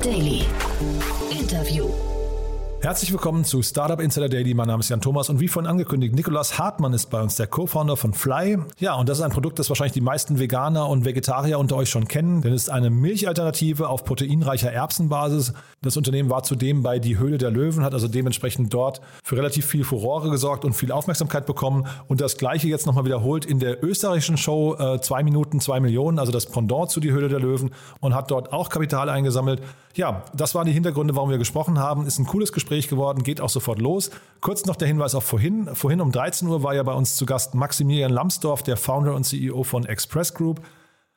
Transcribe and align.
Daily. 0.00 0.39
Herzlich 2.82 3.12
willkommen 3.12 3.44
zu 3.44 3.60
Startup 3.60 4.00
Insider 4.00 4.30
Daily. 4.30 4.54
Mein 4.54 4.66
Name 4.66 4.80
ist 4.80 4.88
Jan 4.88 5.02
Thomas 5.02 5.28
und 5.28 5.38
wie 5.38 5.48
vorhin 5.48 5.70
angekündigt, 5.70 6.14
Nikolas 6.14 6.58
Hartmann 6.58 6.94
ist 6.94 7.10
bei 7.10 7.20
uns, 7.20 7.36
der 7.36 7.46
Co-Founder 7.46 7.94
von 7.94 8.14
Fly. 8.14 8.56
Ja, 8.78 8.94
und 8.94 9.06
das 9.06 9.18
ist 9.18 9.24
ein 9.24 9.32
Produkt, 9.32 9.58
das 9.58 9.68
wahrscheinlich 9.68 9.92
die 9.92 10.00
meisten 10.00 10.38
Veganer 10.38 10.88
und 10.88 11.04
Vegetarier 11.04 11.58
unter 11.58 11.76
euch 11.76 11.90
schon 11.90 12.08
kennen, 12.08 12.40
denn 12.40 12.54
es 12.54 12.62
ist 12.62 12.68
eine 12.70 12.88
Milchalternative 12.88 13.90
auf 13.90 14.04
proteinreicher 14.04 14.72
Erbsenbasis. 14.72 15.52
Das 15.82 15.98
Unternehmen 15.98 16.30
war 16.30 16.42
zudem 16.42 16.82
bei 16.82 16.98
Die 16.98 17.18
Höhle 17.18 17.36
der 17.36 17.50
Löwen, 17.50 17.84
hat 17.84 17.92
also 17.92 18.08
dementsprechend 18.08 18.72
dort 18.72 19.02
für 19.22 19.36
relativ 19.36 19.66
viel 19.66 19.84
Furore 19.84 20.30
gesorgt 20.30 20.64
und 20.64 20.72
viel 20.72 20.90
Aufmerksamkeit 20.90 21.44
bekommen. 21.44 21.86
Und 22.08 22.22
das 22.22 22.38
gleiche 22.38 22.66
jetzt 22.66 22.86
nochmal 22.86 23.04
wiederholt 23.04 23.44
in 23.44 23.58
der 23.58 23.84
österreichischen 23.84 24.38
Show 24.38 24.76
äh, 24.78 25.02
zwei 25.02 25.22
Minuten, 25.22 25.60
zwei 25.60 25.80
Millionen, 25.80 26.18
also 26.18 26.32
das 26.32 26.46
Pendant 26.46 26.90
zu 26.90 27.00
Die 27.00 27.12
Höhle 27.12 27.28
der 27.28 27.40
Löwen 27.40 27.72
und 28.00 28.14
hat 28.14 28.30
dort 28.30 28.54
auch 28.54 28.70
Kapital 28.70 29.10
eingesammelt. 29.10 29.60
Ja, 29.94 30.22
das 30.34 30.54
waren 30.54 30.66
die 30.66 30.72
Hintergründe, 30.72 31.14
warum 31.16 31.28
wir 31.30 31.38
gesprochen 31.38 31.78
haben. 31.78 32.06
Ist 32.06 32.18
ein 32.18 32.26
cooles 32.26 32.52
Gespräch 32.52 32.69
geworden, 32.88 33.22
geht 33.22 33.40
auch 33.40 33.48
sofort 33.48 33.80
los. 33.80 34.10
Kurz 34.40 34.64
noch 34.64 34.76
der 34.76 34.88
Hinweis 34.88 35.14
auf 35.14 35.24
vorhin. 35.24 35.68
Vorhin 35.74 36.00
um 36.00 36.12
13 36.12 36.48
Uhr 36.48 36.62
war 36.62 36.74
ja 36.74 36.82
bei 36.82 36.92
uns 36.92 37.16
zu 37.16 37.26
Gast 37.26 37.54
Maximilian 37.54 38.12
Lambsdorff, 38.12 38.62
der 38.62 38.76
Founder 38.76 39.14
und 39.14 39.24
CEO 39.24 39.62
von 39.64 39.84
Express 39.84 40.34
Group. 40.34 40.60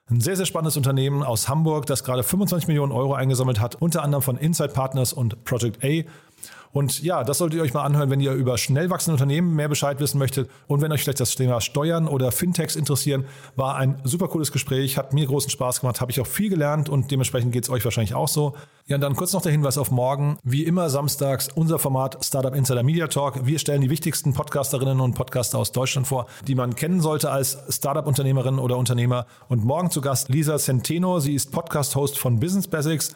Ein 0.09 0.19
sehr, 0.19 0.35
sehr 0.35 0.45
spannendes 0.45 0.75
Unternehmen 0.75 1.23
aus 1.23 1.47
Hamburg, 1.47 1.85
das 1.85 2.03
gerade 2.03 2.23
25 2.23 2.67
Millionen 2.67 2.91
Euro 2.91 3.13
eingesammelt 3.13 3.61
hat, 3.61 3.75
unter 3.75 4.03
anderem 4.03 4.21
von 4.21 4.37
Inside 4.37 4.73
Partners 4.73 5.13
und 5.13 5.45
Project 5.45 5.83
A. 5.83 6.03
Und 6.71 7.03
ja, 7.03 7.23
das 7.23 7.37
solltet 7.37 7.57
ihr 7.57 7.63
euch 7.63 7.73
mal 7.73 7.83
anhören, 7.83 8.09
wenn 8.09 8.19
ihr 8.19 8.33
über 8.33 8.57
schnell 8.57 8.89
wachsende 8.89 9.13
Unternehmen 9.13 9.55
mehr 9.55 9.69
Bescheid 9.69 9.99
wissen 9.99 10.17
möchtet. 10.17 10.49
Und 10.67 10.81
wenn 10.81 10.91
euch 10.91 11.03
vielleicht 11.03 11.19
das 11.19 11.35
Thema 11.35 11.61
Steuern 11.61 12.07
oder 12.07 12.31
Fintechs 12.31 12.75
interessieren, 12.75 13.25
war 13.55 13.75
ein 13.75 14.01
super 14.03 14.27
cooles 14.27 14.51
Gespräch, 14.51 14.97
hat 14.97 15.13
mir 15.13 15.27
großen 15.27 15.49
Spaß 15.51 15.81
gemacht, 15.81 16.01
habe 16.01 16.11
ich 16.11 16.19
auch 16.19 16.27
viel 16.27 16.49
gelernt 16.49 16.89
und 16.89 17.11
dementsprechend 17.11 17.51
geht 17.51 17.63
es 17.63 17.69
euch 17.69 17.85
wahrscheinlich 17.85 18.15
auch 18.15 18.27
so. 18.27 18.55
Ja, 18.87 18.95
und 18.95 19.01
dann 19.01 19.15
kurz 19.15 19.31
noch 19.31 19.41
der 19.41 19.51
Hinweis 19.51 19.77
auf 19.77 19.91
morgen. 19.91 20.37
Wie 20.43 20.63
immer 20.63 20.89
samstags 20.89 21.47
unser 21.55 21.79
Format 21.79 22.17
Startup 22.25 22.53
Insider 22.53 22.83
Media 22.83 23.07
Talk. 23.07 23.45
Wir 23.45 23.59
stellen 23.59 23.81
die 23.81 23.89
wichtigsten 23.89 24.33
Podcasterinnen 24.33 24.99
und 24.99 25.13
Podcaster 25.13 25.57
aus 25.57 25.71
Deutschland 25.71 26.05
vor, 26.07 26.25
die 26.47 26.55
man 26.55 26.75
kennen 26.75 26.99
sollte 26.99 27.31
als 27.31 27.57
Startup-Unternehmerin 27.69 28.59
oder 28.59 28.77
Unternehmer. 28.77 29.25
Und 29.47 29.63
morgen 29.63 29.89
zu 29.89 30.01
Gast 30.01 30.29
Lisa 30.29 30.57
Centeno. 30.57 31.19
Sie 31.19 31.33
ist 31.33 31.51
Podcast-Host 31.51 32.17
von 32.17 32.39
Business 32.39 32.67
Basics. 32.67 33.15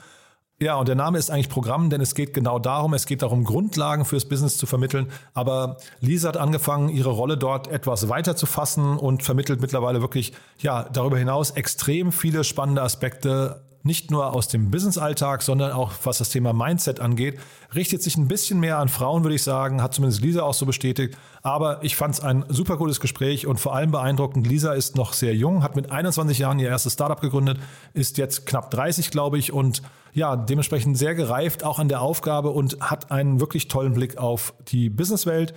Ja, 0.60 0.76
und 0.78 0.88
der 0.88 0.96
Name 0.96 1.20
ist 1.20 1.30
eigentlich 1.30 1.50
Programm, 1.50 1.92
denn 1.92 2.02
es 2.02 2.16
geht 2.16 2.34
genau 2.34 2.58
darum, 2.58 2.96
es 2.96 3.06
geht 3.06 3.22
darum, 3.22 3.44
Grundlagen 3.44 4.06
fürs 4.06 4.26
Business 4.26 4.58
zu 4.58 4.66
vermitteln. 4.66 5.12
Aber 5.36 5.78
Lisa 6.00 6.30
hat 6.30 6.38
angefangen, 6.38 6.90
ihre 6.90 7.12
Rolle 7.12 7.38
dort 7.38 7.68
etwas 7.68 8.10
weiter 8.10 8.36
zu 8.36 8.48
fassen 8.48 8.98
und 8.98 9.22
vermittelt 9.22 9.62
mittlerweile 9.62 10.02
wirklich, 10.02 10.34
ja, 10.58 10.90
darüber 10.92 11.20
hinaus 11.20 11.52
extrem 11.52 12.12
viele 12.12 12.44
spannende 12.44 12.82
Aspekte 12.82 13.67
nicht 13.84 14.12
nur 14.12 14.34
aus 14.34 14.48
dem 14.48 14.72
Business-Alltag, 14.72 15.42
sondern 15.42 15.72
auch 15.72 15.92
was 16.04 16.18
das 16.18 16.30
Thema 16.30 16.54
Mindset 16.54 17.00
angeht, 17.00 17.40
richtet 17.74 18.02
sich 18.04 18.18
ein 18.18 18.28
bisschen 18.28 18.60
mehr 18.60 18.80
an 18.80 18.90
Frauen, 18.90 19.24
würde 19.24 19.36
ich 19.36 19.44
sagen, 19.44 19.82
hat 19.82 19.94
zumindest 19.94 20.22
Lisa 20.22 20.44
auch 20.44 20.54
so 20.54 20.66
bestätigt. 20.66 21.18
Aber 21.42 21.84
ich 21.84 21.96
fand 21.96 22.16
es 22.16 22.22
ein 22.22 22.44
super 22.50 22.78
cooles 22.78 23.00
Gespräch 23.00 23.48
und 23.48 23.60
vor 23.60 23.76
allem 23.76 23.92
beeindruckend. 23.92 24.48
Lisa 24.48 24.74
ist 24.74 24.96
noch 24.96 25.14
sehr 25.14 25.36
jung, 25.36 25.64
hat 25.64 25.76
mit 25.76 25.92
21 25.92 26.40
Jahren 26.40 26.60
ihr 26.60 26.70
erstes 26.70 26.94
Startup 26.94 27.20
gegründet, 27.20 27.60
ist 27.94 28.18
jetzt 28.18 28.46
knapp 28.46 28.72
30, 28.72 29.12
glaube 29.12 29.38
ich, 29.38 29.54
und 29.54 29.82
ja, 30.14 30.36
dementsprechend 30.36 30.98
sehr 30.98 31.16
gereift 31.16 31.64
auch 31.64 31.80
an 31.80 31.90
der 31.90 32.02
Aufgabe 32.02 32.50
und 32.50 32.80
hat 32.82 33.12
einen 33.12 33.40
wirklich 33.40 33.68
tollen 33.68 33.94
Blick 33.94 34.18
auf 34.18 34.54
die 34.68 34.90
Businesswelt 34.90 35.54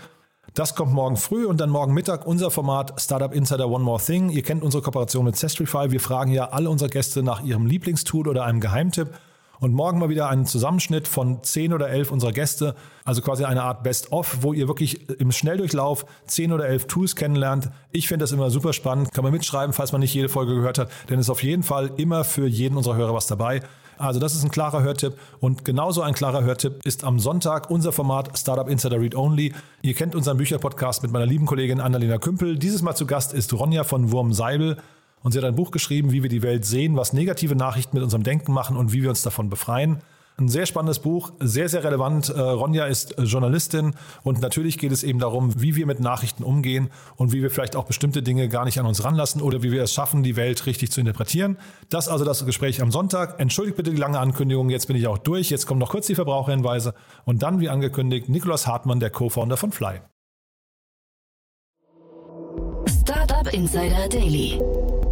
das 0.54 0.74
kommt 0.74 0.92
morgen 0.92 1.16
früh 1.16 1.46
und 1.46 1.60
dann 1.60 1.70
morgen 1.70 1.94
Mittag 1.94 2.26
unser 2.26 2.50
Format 2.50 3.00
Startup 3.00 3.32
Insider 3.32 3.68
One 3.68 3.84
More 3.84 4.02
Thing. 4.02 4.30
Ihr 4.30 4.42
kennt 4.42 4.62
unsere 4.62 4.82
Kooperation 4.82 5.24
mit 5.24 5.36
Sestrify. 5.36 5.90
Wir 5.90 6.00
fragen 6.00 6.32
ja 6.32 6.50
alle 6.50 6.70
unsere 6.70 6.90
Gäste 6.90 7.22
nach 7.22 7.42
ihrem 7.42 7.66
Lieblingstool 7.66 8.26
oder 8.26 8.44
einem 8.44 8.60
Geheimtipp. 8.60 9.10
Und 9.60 9.74
morgen 9.74 9.98
mal 9.98 10.08
wieder 10.08 10.28
einen 10.28 10.46
Zusammenschnitt 10.46 11.06
von 11.06 11.42
zehn 11.44 11.74
oder 11.74 11.90
elf 11.90 12.10
unserer 12.10 12.32
Gäste, 12.32 12.74
also 13.04 13.20
quasi 13.20 13.44
eine 13.44 13.62
Art 13.62 13.82
Best-of, 13.82 14.38
wo 14.40 14.54
ihr 14.54 14.68
wirklich 14.68 15.10
im 15.20 15.32
Schnelldurchlauf 15.32 16.06
zehn 16.26 16.50
oder 16.52 16.66
elf 16.66 16.86
Tools 16.86 17.14
kennenlernt. 17.14 17.70
Ich 17.92 18.08
finde 18.08 18.22
das 18.22 18.32
immer 18.32 18.48
super 18.50 18.72
spannend. 18.72 19.12
Kann 19.12 19.22
man 19.22 19.34
mitschreiben, 19.34 19.74
falls 19.74 19.92
man 19.92 20.00
nicht 20.00 20.14
jede 20.14 20.30
Folge 20.30 20.54
gehört 20.54 20.78
hat, 20.78 20.90
denn 21.10 21.18
es 21.18 21.26
ist 21.26 21.30
auf 21.30 21.42
jeden 21.42 21.62
Fall 21.62 21.90
immer 21.98 22.24
für 22.24 22.46
jeden 22.46 22.78
unserer 22.78 22.96
Hörer 22.96 23.12
was 23.12 23.26
dabei. 23.26 23.60
Also 24.00 24.18
das 24.18 24.34
ist 24.34 24.42
ein 24.42 24.50
klarer 24.50 24.82
Hörtipp 24.82 25.14
und 25.40 25.64
genauso 25.64 26.00
ein 26.00 26.14
klarer 26.14 26.42
Hörtipp 26.42 26.80
ist 26.84 27.04
am 27.04 27.20
Sonntag 27.20 27.70
unser 27.70 27.92
Format 27.92 28.38
Startup 28.38 28.66
Insider 28.66 28.98
Read 28.98 29.14
Only. 29.14 29.52
Ihr 29.82 29.94
kennt 29.94 30.14
unseren 30.14 30.38
Bücherpodcast 30.38 31.02
mit 31.02 31.12
meiner 31.12 31.26
lieben 31.26 31.44
Kollegin 31.44 31.80
Annalena 31.80 32.16
Kümpel. 32.16 32.56
Dieses 32.56 32.80
Mal 32.80 32.94
zu 32.94 33.04
Gast 33.04 33.34
ist 33.34 33.52
Ronja 33.52 33.84
von 33.84 34.10
Wurm 34.10 34.32
Seibel 34.32 34.78
und 35.22 35.32
sie 35.32 35.38
hat 35.38 35.44
ein 35.44 35.54
Buch 35.54 35.70
geschrieben, 35.70 36.12
wie 36.12 36.22
wir 36.22 36.30
die 36.30 36.42
Welt 36.42 36.64
sehen, 36.64 36.96
was 36.96 37.12
negative 37.12 37.54
Nachrichten 37.56 37.94
mit 37.94 38.02
unserem 38.02 38.22
Denken 38.22 38.54
machen 38.54 38.78
und 38.78 38.94
wie 38.94 39.02
wir 39.02 39.10
uns 39.10 39.20
davon 39.20 39.50
befreien. 39.50 40.00
Ein 40.40 40.48
sehr 40.48 40.64
spannendes 40.64 41.00
Buch, 41.00 41.32
sehr, 41.38 41.68
sehr 41.68 41.84
relevant. 41.84 42.30
Äh, 42.30 42.40
Ronja 42.40 42.86
ist 42.86 43.18
äh, 43.18 43.24
Journalistin 43.24 43.94
und 44.22 44.40
natürlich 44.40 44.78
geht 44.78 44.90
es 44.90 45.02
eben 45.02 45.18
darum, 45.18 45.60
wie 45.60 45.76
wir 45.76 45.84
mit 45.84 46.00
Nachrichten 46.00 46.44
umgehen 46.44 46.88
und 47.16 47.32
wie 47.32 47.42
wir 47.42 47.50
vielleicht 47.50 47.76
auch 47.76 47.84
bestimmte 47.84 48.22
Dinge 48.22 48.48
gar 48.48 48.64
nicht 48.64 48.80
an 48.80 48.86
uns 48.86 49.04
ranlassen 49.04 49.42
oder 49.42 49.62
wie 49.62 49.70
wir 49.70 49.82
es 49.82 49.92
schaffen, 49.92 50.22
die 50.22 50.36
Welt 50.36 50.64
richtig 50.64 50.92
zu 50.92 51.00
interpretieren. 51.00 51.58
Das 51.90 52.08
also 52.08 52.24
das 52.24 52.46
Gespräch 52.46 52.80
am 52.80 52.90
Sonntag. 52.90 53.38
Entschuldigt 53.38 53.76
bitte 53.76 53.90
die 53.90 53.98
lange 53.98 54.18
Ankündigung, 54.18 54.70
jetzt 54.70 54.86
bin 54.86 54.96
ich 54.96 55.06
auch 55.06 55.18
durch. 55.18 55.50
Jetzt 55.50 55.66
kommen 55.66 55.78
noch 55.78 55.90
kurz 55.90 56.06
die 56.06 56.14
Verbraucherhinweise 56.14 56.94
und 57.26 57.42
dann, 57.42 57.60
wie 57.60 57.68
angekündigt, 57.68 58.30
Nikolaus 58.30 58.66
Hartmann, 58.66 58.98
der 58.98 59.10
Co-Founder 59.10 59.58
von 59.58 59.72
Fly. 59.72 60.00
Startup 62.88 63.52
Insider 63.52 64.08
Daily. 64.08 64.58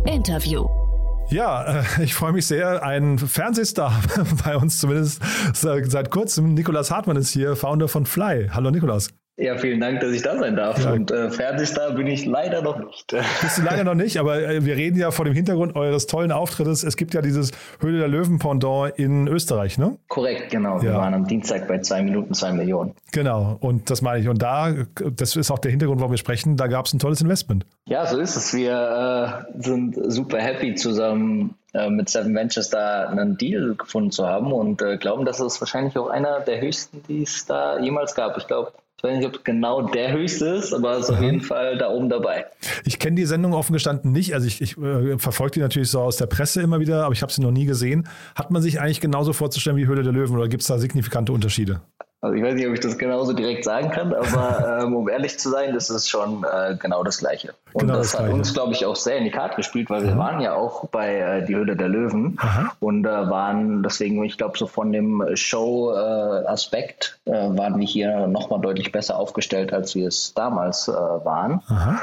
Interview. 0.06 0.87
Ja, 1.30 1.80
äh, 1.80 1.84
ich 2.02 2.14
freue 2.14 2.32
mich 2.32 2.46
sehr. 2.46 2.82
Ein 2.82 3.18
Fernsehstar 3.18 4.02
bei 4.44 4.56
uns 4.56 4.78
zumindest 4.78 5.20
seit 5.52 6.10
kurzem. 6.10 6.54
Nikolas 6.54 6.90
Hartmann 6.90 7.16
ist 7.16 7.30
hier, 7.30 7.54
Founder 7.54 7.88
von 7.88 8.06
Fly. 8.06 8.48
Hallo 8.50 8.70
Nikolas. 8.70 9.10
Ja, 9.40 9.56
vielen 9.56 9.78
Dank, 9.78 10.00
dass 10.00 10.10
ich 10.10 10.22
da 10.22 10.36
sein 10.36 10.56
darf. 10.56 10.82
Ja. 10.82 10.90
Und 10.90 11.12
äh, 11.12 11.30
Fernsehstar 11.30 11.92
bin 11.92 12.08
ich 12.08 12.26
leider 12.26 12.60
noch 12.60 12.84
nicht. 12.84 13.06
Bist 13.40 13.58
du 13.58 13.62
leider 13.62 13.84
noch 13.84 13.94
nicht, 13.94 14.16
aber 14.18 14.42
äh, 14.42 14.64
wir 14.64 14.76
reden 14.76 14.98
ja 14.98 15.12
vor 15.12 15.24
dem 15.24 15.34
Hintergrund 15.34 15.76
eures 15.76 16.08
tollen 16.08 16.32
Auftrittes. 16.32 16.82
Es 16.82 16.96
gibt 16.96 17.14
ja 17.14 17.22
dieses 17.22 17.52
Höhle 17.78 17.98
der 17.98 18.08
Löwen 18.08 18.40
Pendant 18.40 18.98
in 18.98 19.28
Österreich, 19.28 19.78
ne? 19.78 19.96
Korrekt, 20.08 20.50
genau. 20.50 20.78
Ja. 20.78 20.82
Wir 20.82 20.94
waren 20.94 21.14
am 21.14 21.28
Dienstag 21.28 21.68
bei 21.68 21.78
zwei 21.78 22.02
Minuten 22.02 22.34
zwei 22.34 22.50
Millionen. 22.50 22.94
Genau, 23.12 23.56
und 23.60 23.90
das 23.90 24.02
meine 24.02 24.20
ich. 24.20 24.28
Und 24.28 24.42
da, 24.42 24.74
das 25.14 25.36
ist 25.36 25.52
auch 25.52 25.60
der 25.60 25.70
Hintergrund, 25.70 26.00
warum 26.00 26.12
wir 26.12 26.18
sprechen, 26.18 26.56
da 26.56 26.66
gab 26.66 26.86
es 26.86 26.92
ein 26.92 26.98
tolles 26.98 27.20
Investment. 27.20 27.64
Ja, 27.86 28.06
so 28.06 28.18
ist 28.18 28.34
es. 28.34 28.52
Wir 28.54 29.46
äh, 29.54 29.62
sind 29.62 29.96
super 30.10 30.38
happy 30.38 30.74
zusammen 30.74 31.54
äh, 31.74 31.88
mit 31.90 32.08
Seven 32.08 32.34
Ventures 32.34 32.70
da 32.70 33.06
einen 33.06 33.36
Deal 33.36 33.76
gefunden 33.76 34.10
zu 34.10 34.26
haben 34.26 34.52
und 34.52 34.82
äh, 34.82 34.96
glauben, 34.96 35.24
dass 35.24 35.38
es 35.38 35.60
wahrscheinlich 35.60 35.96
auch 35.96 36.08
einer 36.08 36.40
der 36.40 36.60
höchsten, 36.60 37.04
die 37.08 37.22
es 37.22 37.46
da 37.46 37.78
jemals 37.78 38.16
gab. 38.16 38.36
Ich 38.36 38.48
glaube, 38.48 38.72
ich 38.98 39.04
weiß 39.04 39.16
nicht, 39.16 39.28
ob 39.28 39.44
genau 39.44 39.82
der 39.82 40.12
höchste 40.12 40.46
ist, 40.46 40.74
aber 40.74 40.96
es 40.96 41.08
ist 41.08 41.14
auf 41.14 41.22
jeden 41.22 41.40
Fall 41.40 41.78
da 41.78 41.88
oben 41.88 42.08
dabei. 42.08 42.46
Ich 42.84 42.98
kenne 42.98 43.14
die 43.14 43.26
Sendung 43.26 43.54
offen 43.54 43.72
gestanden 43.72 44.10
nicht. 44.10 44.34
Also 44.34 44.48
ich, 44.48 44.60
ich 44.60 44.76
äh, 44.76 45.16
verfolge 45.18 45.52
die 45.52 45.60
natürlich 45.60 45.88
so 45.88 46.00
aus 46.00 46.16
der 46.16 46.26
Presse 46.26 46.62
immer 46.62 46.80
wieder, 46.80 47.04
aber 47.04 47.12
ich 47.12 47.22
habe 47.22 47.32
sie 47.32 47.40
noch 47.40 47.52
nie 47.52 47.64
gesehen. 47.64 48.08
Hat 48.34 48.50
man 48.50 48.60
sich 48.60 48.80
eigentlich 48.80 49.00
genauso 49.00 49.32
vorzustellen 49.32 49.76
wie 49.76 49.86
Höhle 49.86 50.02
der 50.02 50.12
Löwen 50.12 50.36
oder 50.36 50.48
gibt 50.48 50.62
es 50.62 50.66
da 50.66 50.78
signifikante 50.78 51.32
Unterschiede? 51.32 51.80
Also 52.20 52.34
ich 52.34 52.42
weiß 52.42 52.54
nicht, 52.54 52.66
ob 52.66 52.74
ich 52.74 52.80
das 52.80 52.98
genauso 52.98 53.32
direkt 53.32 53.62
sagen 53.62 53.90
kann, 53.90 54.12
aber 54.12 54.80
ähm, 54.82 54.96
um 54.96 55.08
ehrlich 55.08 55.38
zu 55.38 55.50
sein, 55.50 55.72
das 55.72 55.88
ist 55.88 56.08
schon 56.08 56.44
äh, 56.44 56.76
genau 56.76 57.04
das 57.04 57.18
Gleiche. 57.18 57.54
Und 57.72 57.82
genau 57.82 57.98
das, 57.98 58.12
das 58.12 58.20
hat 58.20 58.30
uns, 58.30 58.52
glaube 58.52 58.72
ich, 58.72 58.84
auch 58.86 58.96
sehr 58.96 59.18
in 59.18 59.24
die 59.24 59.30
Karte 59.30 59.56
gespielt, 59.56 59.88
weil 59.88 60.02
wir 60.02 60.16
waren 60.16 60.40
ja 60.40 60.54
auch 60.54 60.88
bei 60.88 61.16
äh, 61.16 61.44
Die 61.44 61.54
Höhle 61.54 61.76
der 61.76 61.88
Löwen 61.88 62.36
Aha. 62.40 62.72
und 62.80 63.04
äh, 63.04 63.08
waren 63.08 63.84
deswegen, 63.84 64.22
ich 64.24 64.36
glaube, 64.36 64.58
so 64.58 64.66
von 64.66 64.90
dem 64.90 65.24
Show-Aspekt 65.34 67.20
äh, 67.26 67.30
waren 67.30 67.78
wir 67.78 67.86
hier 67.86 68.26
nochmal 68.26 68.60
deutlich 68.60 68.90
besser 68.90 69.16
aufgestellt, 69.16 69.72
als 69.72 69.94
wir 69.94 70.08
es 70.08 70.34
damals 70.34 70.88
äh, 70.88 70.92
waren. 70.92 71.62
Aha. 71.68 72.00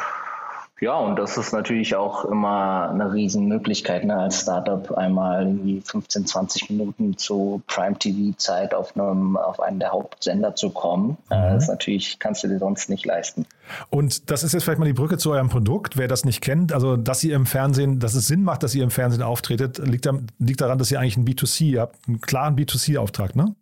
Ja, 0.82 0.98
und 0.98 1.16
das 1.16 1.38
ist 1.38 1.54
natürlich 1.54 1.96
auch 1.96 2.26
immer 2.26 2.90
eine 2.90 3.14
Riesenmöglichkeit, 3.14 4.04
ne, 4.04 4.18
als 4.18 4.42
Startup 4.42 4.92
einmal 4.98 5.48
irgendwie 5.48 5.80
15, 5.80 6.26
20 6.26 6.70
Minuten 6.70 7.18
zu 7.18 7.62
Prime 7.68 7.98
TV 7.98 8.36
Zeit 8.38 8.74
auf 8.74 8.94
einem, 8.96 9.38
auf 9.38 9.62
einen 9.62 9.80
der 9.80 9.94
Hauptsender 9.94 10.54
zu 10.56 10.72
kommen. 10.72 11.18
Äh, 11.30 11.36
mhm. 11.36 11.54
Das 11.54 11.68
natürlich, 11.70 12.20
kannst 12.20 12.44
du 12.44 12.50
dir 12.50 12.60
sonst 12.60 12.90
nicht 12.90 13.06
leisten. 13.06 13.46
Und 13.90 14.30
das 14.30 14.44
ist 14.44 14.54
jetzt 14.54 14.64
vielleicht 14.64 14.80
mal 14.80 14.86
die 14.86 14.94
Brücke 14.94 15.18
zu 15.18 15.32
eurem 15.32 15.48
Produkt. 15.48 15.96
Wer 15.96 16.10
das 16.10 16.26
nicht 16.26 16.42
kennt, 16.42 16.74
also 16.74 16.98
dass 16.98 17.24
ihr 17.24 17.36
im 17.36 17.46
Fernsehen, 17.46 18.00
dass 18.00 18.14
es 18.14 18.28
Sinn 18.28 18.44
macht, 18.44 18.62
dass 18.62 18.76
ihr 18.76 18.84
im 18.84 18.92
Fernsehen 18.92 19.24
auftretet, 19.24 19.78
liegt, 19.78 20.10
liegt 20.40 20.60
daran, 20.60 20.78
dass 20.78 20.92
ihr 20.92 21.00
eigentlich 21.00 21.16
ein 21.16 21.26
B2C 21.26 21.80
habt, 21.80 22.06
einen 22.08 22.20
klaren 22.20 22.58
B2C-Auftrag, 22.58 23.36
ne? 23.38 23.56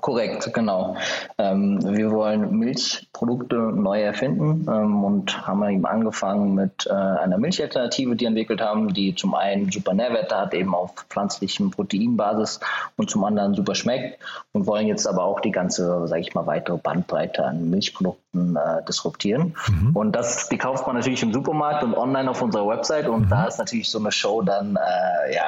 Korrekt, 0.00 0.52
genau. 0.52 0.96
Ähm, 1.38 1.78
wir 1.82 2.10
wollen 2.10 2.58
Milchprodukte 2.58 3.56
neu 3.56 4.02
erfinden 4.02 4.66
ähm, 4.70 5.04
und 5.04 5.46
haben 5.46 5.62
eben 5.68 5.86
angefangen 5.86 6.54
mit 6.54 6.86
äh, 6.86 6.92
einer 6.92 7.38
Milchalternative, 7.38 8.16
die 8.16 8.24
entwickelt 8.24 8.60
haben, 8.60 8.92
die 8.92 9.14
zum 9.14 9.34
einen 9.34 9.70
super 9.70 9.94
Nährwerte 9.94 10.36
hat, 10.36 10.54
eben 10.54 10.74
auf 10.74 10.92
pflanzlichem 11.08 11.70
Proteinbasis 11.70 12.60
und 12.96 13.10
zum 13.10 13.24
anderen 13.24 13.54
super 13.54 13.74
schmeckt 13.74 14.18
und 14.52 14.66
wollen 14.66 14.86
jetzt 14.86 15.06
aber 15.06 15.24
auch 15.24 15.40
die 15.40 15.50
ganze, 15.50 16.06
sage 16.06 16.20
ich 16.20 16.34
mal, 16.34 16.46
weitere 16.46 16.76
Bandbreite 16.76 17.44
an 17.44 17.70
Milchprodukten 17.70 18.56
äh, 18.56 18.84
disruptieren. 18.86 19.54
Mhm. 19.68 19.96
Und 19.96 20.12
das, 20.12 20.48
die 20.48 20.58
kauft 20.58 20.86
man 20.86 20.96
natürlich 20.96 21.22
im 21.22 21.32
Supermarkt 21.32 21.84
und 21.84 21.94
online 21.94 22.30
auf 22.30 22.42
unserer 22.42 22.68
Website 22.68 23.08
und 23.08 23.26
mhm. 23.26 23.30
da 23.30 23.46
ist 23.46 23.58
natürlich 23.58 23.90
so 23.90 23.98
eine 23.98 24.12
Show 24.12 24.42
dann, 24.42 24.76
äh, 24.76 25.34
ja, 25.34 25.44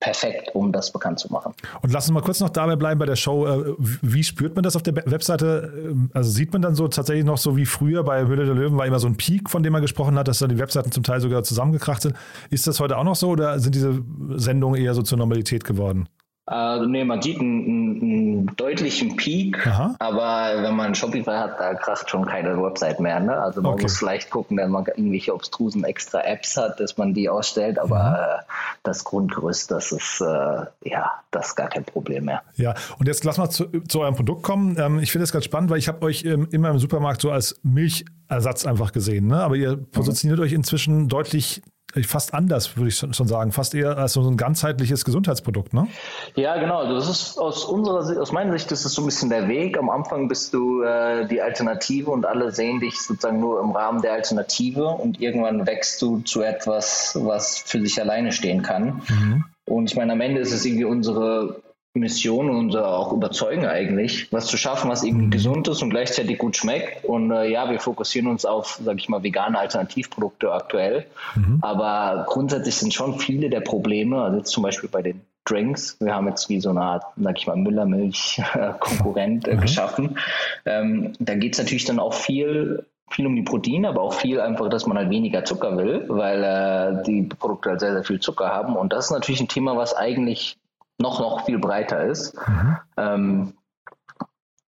perfekt, 0.00 0.50
um 0.54 0.72
das 0.72 0.92
bekannt 0.92 1.18
zu 1.18 1.32
machen. 1.32 1.54
Und 1.82 1.92
lass 1.92 2.08
uns 2.08 2.14
mal 2.14 2.22
kurz 2.22 2.40
noch 2.40 2.50
dabei 2.50 2.76
bleiben 2.76 2.98
bei 2.98 3.06
der 3.06 3.16
Show. 3.16 3.46
Äh, 3.46 3.74
wie 3.78 4.22
spürt 4.22 4.54
man 4.54 4.62
das 4.62 4.76
auf 4.76 4.82
der 4.82 4.94
Webseite? 4.94 5.72
Ähm, 5.76 6.10
also 6.12 6.30
sieht 6.30 6.52
man 6.52 6.62
dann 6.62 6.74
so 6.74 6.88
tatsächlich 6.88 7.24
noch 7.24 7.38
so 7.38 7.56
wie 7.56 7.66
früher 7.66 8.04
bei 8.04 8.26
Höhle 8.26 8.44
der 8.44 8.54
Löwen 8.54 8.76
war 8.76 8.86
immer 8.86 8.98
so 8.98 9.06
ein 9.06 9.16
Peak, 9.16 9.48
von 9.48 9.62
dem 9.62 9.72
man 9.72 9.82
gesprochen 9.82 10.18
hat, 10.18 10.28
dass 10.28 10.40
da 10.40 10.46
die 10.46 10.58
Webseiten 10.58 10.92
zum 10.92 11.04
Teil 11.04 11.20
sogar 11.20 11.42
zusammengekracht 11.42 12.02
sind. 12.02 12.14
Ist 12.50 12.66
das 12.66 12.80
heute 12.80 12.98
auch 12.98 13.04
noch 13.04 13.16
so 13.16 13.30
oder 13.30 13.58
sind 13.58 13.74
diese 13.74 14.02
Sendungen 14.36 14.80
eher 14.80 14.94
so 14.94 15.02
zur 15.02 15.18
Normalität 15.18 15.64
geworden? 15.64 16.08
Äh, 16.50 16.86
nee, 16.86 17.04
man 17.04 17.22
sieht 17.22 17.40
einen, 17.40 18.00
einen 18.02 18.23
deutlichen 18.56 19.16
Peak, 19.16 19.66
Aha. 19.66 19.94
aber 19.98 20.62
wenn 20.62 20.74
man 20.74 20.94
Shopify 20.94 21.30
hat, 21.30 21.60
da 21.60 21.74
kracht 21.74 22.08
schon 22.10 22.26
keine 22.26 22.60
Website 22.60 23.00
mehr. 23.00 23.20
Ne? 23.20 23.36
Also 23.36 23.62
man 23.62 23.74
okay. 23.74 23.82
muss 23.82 23.98
vielleicht 23.98 24.30
gucken, 24.30 24.56
dass 24.56 24.68
man 24.68 24.84
irgendwelche 24.86 25.34
obstrusen 25.34 25.84
extra 25.84 26.20
Apps 26.22 26.56
hat, 26.56 26.80
dass 26.80 26.96
man 26.96 27.14
die 27.14 27.28
ausstellt, 27.28 27.78
aber 27.78 28.10
mhm. 28.10 28.14
äh, 28.14 28.52
das 28.82 29.04
Grundgerüst, 29.04 29.70
das 29.70 29.92
ist 29.92 30.20
äh, 30.20 30.66
ja, 30.88 31.12
das 31.30 31.48
ist 31.48 31.54
gar 31.56 31.68
kein 31.68 31.84
Problem 31.84 32.26
mehr. 32.26 32.42
Ja, 32.56 32.74
und 32.98 33.06
jetzt 33.06 33.24
lass 33.24 33.38
mal 33.38 33.50
zu, 33.50 33.66
zu 33.88 34.00
eurem 34.00 34.14
Produkt 34.14 34.42
kommen. 34.42 34.76
Ähm, 34.78 34.98
ich 35.00 35.12
finde 35.12 35.24
das 35.24 35.32
ganz 35.32 35.44
spannend, 35.44 35.70
weil 35.70 35.78
ich 35.78 35.88
habe 35.88 36.04
euch 36.04 36.24
ähm, 36.24 36.48
immer 36.50 36.70
im 36.70 36.78
Supermarkt 36.78 37.20
so 37.20 37.30
als 37.30 37.60
Milchersatz 37.62 38.66
einfach 38.66 38.92
gesehen, 38.92 39.26
ne? 39.26 39.42
aber 39.42 39.56
ihr 39.56 39.76
positioniert 39.76 40.38
mhm. 40.38 40.44
euch 40.44 40.52
inzwischen 40.52 41.08
deutlich 41.08 41.62
fast 42.02 42.34
anders, 42.34 42.76
würde 42.76 42.88
ich 42.88 42.96
schon 42.96 43.12
sagen. 43.12 43.52
Fast 43.52 43.74
eher 43.74 43.96
als 43.96 44.14
so 44.14 44.28
ein 44.28 44.36
ganzheitliches 44.36 45.04
Gesundheitsprodukt, 45.04 45.72
ne? 45.72 45.86
Ja, 46.34 46.56
genau. 46.58 46.92
Das 46.92 47.08
ist 47.08 47.38
aus 47.38 47.64
unserer 47.64 48.20
aus 48.20 48.32
meiner 48.32 48.52
Sicht 48.52 48.72
ist 48.72 48.84
es 48.84 48.94
so 48.94 49.02
ein 49.02 49.06
bisschen 49.06 49.30
der 49.30 49.48
Weg. 49.48 49.78
Am 49.78 49.88
Anfang 49.90 50.28
bist 50.28 50.52
du 50.52 50.82
äh, 50.82 51.26
die 51.28 51.40
Alternative 51.40 52.10
und 52.10 52.26
alle 52.26 52.50
sehen 52.50 52.80
dich 52.80 53.00
sozusagen 53.00 53.40
nur 53.40 53.60
im 53.60 53.70
Rahmen 53.70 54.02
der 54.02 54.12
Alternative 54.12 54.86
und 54.86 55.20
irgendwann 55.20 55.66
wächst 55.66 56.02
du 56.02 56.18
zu 56.20 56.42
etwas, 56.42 57.16
was 57.20 57.58
für 57.58 57.80
sich 57.80 58.00
alleine 58.00 58.32
stehen 58.32 58.62
kann. 58.62 59.02
Mhm. 59.08 59.44
Und 59.66 59.90
ich 59.90 59.96
meine, 59.96 60.12
am 60.12 60.20
Ende 60.20 60.40
ist 60.40 60.52
es 60.52 60.64
irgendwie 60.64 60.84
unsere 60.84 61.62
Mission 61.94 62.50
und 62.50 62.56
unser 62.56 62.88
auch 62.88 63.12
Überzeugen 63.12 63.66
eigentlich, 63.66 64.32
was 64.32 64.46
zu 64.46 64.56
schaffen, 64.56 64.90
was 64.90 65.04
irgendwie 65.04 65.26
mhm. 65.26 65.30
gesund 65.30 65.68
ist 65.68 65.80
und 65.80 65.90
gleichzeitig 65.90 66.38
gut 66.38 66.56
schmeckt. 66.56 67.04
Und 67.04 67.30
äh, 67.30 67.48
ja, 67.48 67.70
wir 67.70 67.78
fokussieren 67.78 68.28
uns 68.28 68.44
auf, 68.44 68.80
sage 68.84 68.98
ich 68.98 69.08
mal, 69.08 69.22
vegane 69.22 69.58
Alternativprodukte 69.58 70.52
aktuell. 70.52 71.06
Mhm. 71.36 71.58
Aber 71.62 72.26
grundsätzlich 72.28 72.74
sind 72.74 72.92
schon 72.92 73.20
viele 73.20 73.48
der 73.48 73.60
Probleme, 73.60 74.22
also 74.22 74.38
jetzt 74.38 74.50
zum 74.50 74.64
Beispiel 74.64 74.88
bei 74.88 75.02
den 75.02 75.20
Drinks, 75.44 75.96
wir 76.00 76.14
haben 76.14 76.26
jetzt 76.26 76.48
wie 76.48 76.60
so 76.60 76.70
eine 76.70 76.80
Art, 76.80 77.04
sag 77.16 77.38
ich 77.38 77.46
mal, 77.46 77.56
Müllermilch-Konkurrent 77.56 79.46
äh, 79.46 79.54
mhm. 79.54 79.60
geschaffen. 79.60 80.18
Ähm, 80.64 81.12
da 81.20 81.34
geht 81.34 81.52
es 81.52 81.58
natürlich 81.58 81.84
dann 81.84 82.00
auch 82.00 82.14
viel 82.14 82.86
viel 83.10 83.26
um 83.26 83.36
die 83.36 83.42
Proteine, 83.42 83.90
aber 83.90 84.00
auch 84.00 84.14
viel 84.14 84.40
einfach, 84.40 84.68
dass 84.68 84.86
man 84.86 84.96
halt 84.96 85.10
weniger 85.10 85.44
Zucker 85.44 85.76
will, 85.76 86.06
weil 86.08 86.42
äh, 86.42 87.02
die 87.04 87.22
Produkte 87.22 87.70
halt 87.70 87.80
sehr, 87.80 87.92
sehr 87.92 88.02
viel 88.02 88.18
Zucker 88.18 88.48
haben. 88.48 88.74
Und 88.74 88.92
das 88.92 89.06
ist 89.06 89.10
natürlich 89.12 89.40
ein 89.40 89.46
Thema, 89.46 89.76
was 89.76 89.94
eigentlich 89.94 90.56
noch, 91.00 91.20
noch 91.20 91.44
viel 91.44 91.58
breiter 91.58 92.04
ist. 92.04 92.36
Mhm. 92.48 92.78
Ähm, 92.96 93.54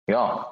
ja, 0.08 0.46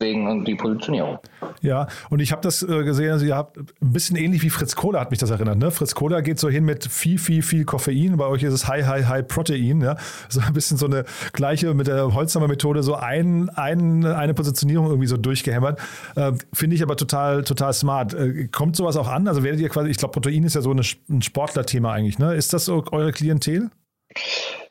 deswegen 0.00 0.44
die 0.44 0.54
Positionierung. 0.54 1.18
Ja, 1.60 1.88
und 2.10 2.20
ich 2.20 2.30
habe 2.30 2.40
das 2.42 2.62
äh, 2.62 2.84
gesehen, 2.84 3.10
also 3.10 3.26
ihr 3.26 3.34
habt 3.34 3.58
ein 3.58 3.66
bisschen 3.80 4.16
ähnlich 4.16 4.42
wie 4.42 4.50
Fritz 4.50 4.76
Cola 4.76 5.00
hat 5.00 5.10
mich 5.10 5.18
das 5.18 5.30
erinnert. 5.30 5.58
Ne? 5.58 5.70
Fritz 5.70 5.94
Cola 5.94 6.20
geht 6.20 6.38
so 6.38 6.48
hin 6.48 6.64
mit 6.64 6.84
viel, 6.86 7.18
viel, 7.18 7.42
viel 7.42 7.64
Koffein. 7.64 8.16
Bei 8.16 8.26
euch 8.26 8.44
ist 8.44 8.52
es 8.54 8.68
High, 8.68 8.86
High, 8.86 9.08
High 9.08 9.26
Protein. 9.26 9.80
Ja? 9.80 9.96
So 10.28 10.40
ein 10.40 10.52
bisschen 10.52 10.76
so 10.76 10.86
eine 10.86 11.04
gleiche 11.32 11.74
mit 11.74 11.88
der 11.88 12.14
Holzhammer-Methode, 12.14 12.82
so 12.82 12.94
ein, 12.94 13.50
ein, 13.50 14.06
eine 14.06 14.34
Positionierung 14.34 14.86
irgendwie 14.86 15.08
so 15.08 15.16
durchgehämmert. 15.16 15.80
Äh, 16.14 16.32
Finde 16.52 16.76
ich 16.76 16.82
aber 16.82 16.96
total, 16.96 17.42
total 17.42 17.72
smart. 17.72 18.14
Äh, 18.14 18.48
kommt 18.48 18.76
sowas 18.76 18.96
auch 18.96 19.08
an? 19.08 19.26
Also 19.26 19.42
werdet 19.42 19.60
ihr 19.60 19.68
quasi, 19.68 19.90
ich 19.90 19.98
glaube, 19.98 20.12
Protein 20.12 20.44
ist 20.44 20.54
ja 20.54 20.60
so 20.60 20.70
eine, 20.70 20.82
ein 21.10 21.22
Sportler-Thema 21.22 21.92
eigentlich. 21.92 22.20
Ne? 22.20 22.34
Ist 22.34 22.52
das 22.52 22.66
so 22.66 22.84
eure 22.92 23.10
Klientel? 23.10 23.70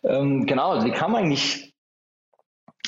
Ähm, 0.03 0.45
genau, 0.45 0.71
also 0.71 0.85
die 0.87 0.93
kann 0.93 1.11
man 1.11 1.25
eigentlich, 1.25 1.73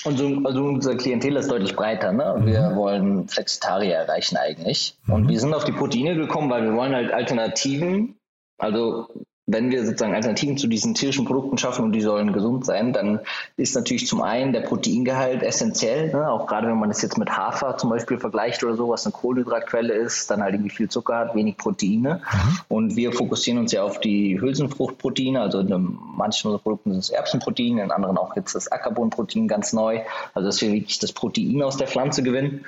also, 0.05 0.41
also 0.45 0.63
unser 0.63 0.95
Klientel 0.95 1.35
ist 1.35 1.51
deutlich 1.51 1.75
breiter. 1.75 2.11
Ne? 2.11 2.41
Wir 2.45 2.69
mhm. 2.69 2.75
wollen 2.75 3.27
Flexitarier 3.27 3.95
erreichen 3.95 4.37
eigentlich. 4.37 4.97
Mhm. 5.05 5.13
Und 5.13 5.29
wir 5.29 5.39
sind 5.39 5.53
auf 5.53 5.65
die 5.65 5.71
Proteine 5.71 6.15
gekommen, 6.15 6.49
weil 6.49 6.63
wir 6.63 6.73
wollen 6.73 6.95
halt 6.95 7.11
Alternativen, 7.11 8.19
also 8.57 9.07
wenn 9.51 9.71
wir 9.71 9.83
sozusagen 9.85 10.13
Alternativen 10.13 10.57
zu 10.57 10.67
diesen 10.67 10.93
tierischen 10.93 11.25
Produkten 11.25 11.57
schaffen 11.57 11.83
und 11.85 11.91
die 11.91 12.01
sollen 12.01 12.33
gesund 12.33 12.65
sein, 12.65 12.93
dann 12.93 13.19
ist 13.57 13.75
natürlich 13.75 14.05
zum 14.05 14.21
einen 14.21 14.53
der 14.53 14.61
Proteingehalt 14.61 15.41
essentiell, 15.41 16.11
ne? 16.11 16.29
auch 16.29 16.45
gerade 16.45 16.67
wenn 16.67 16.77
man 16.77 16.89
das 16.89 17.01
jetzt 17.01 17.17
mit 17.17 17.29
Hafer 17.35 17.77
zum 17.77 17.89
Beispiel 17.89 18.19
vergleicht 18.19 18.63
oder 18.63 18.75
so, 18.75 18.89
was 18.89 19.05
eine 19.05 19.13
Kohlenhydratquelle 19.13 19.93
ist, 19.93 20.29
dann 20.29 20.43
halt 20.43 20.53
irgendwie 20.53 20.69
viel 20.69 20.89
Zucker 20.89 21.17
hat, 21.17 21.35
wenig 21.35 21.57
Proteine. 21.57 22.21
Mhm. 22.31 22.59
Und 22.67 22.95
wir 22.95 23.11
fokussieren 23.11 23.59
uns 23.59 23.71
ja 23.71 23.83
auf 23.83 23.99
die 23.99 24.39
Hülsenfruchtproteine, 24.39 25.41
also 25.41 25.59
in 25.59 25.97
manchen 26.15 26.47
unserer 26.47 26.61
Produkten 26.61 26.91
sind 26.91 26.99
es 26.99 27.09
Erbsenprotein, 27.09 27.79
in 27.79 27.91
anderen 27.91 28.17
auch 28.17 28.35
jetzt 28.35 28.53
das 28.53 28.71
Ackerbonprotein 28.71 29.47
ganz 29.47 29.73
neu, 29.73 30.01
also 30.35 30.47
dass 30.47 30.61
wir 30.61 30.71
wirklich 30.71 30.99
das 30.99 31.11
Protein 31.11 31.63
aus 31.63 31.77
der 31.77 31.87
Pflanze 31.87 32.21
gewinnen. 32.21 32.65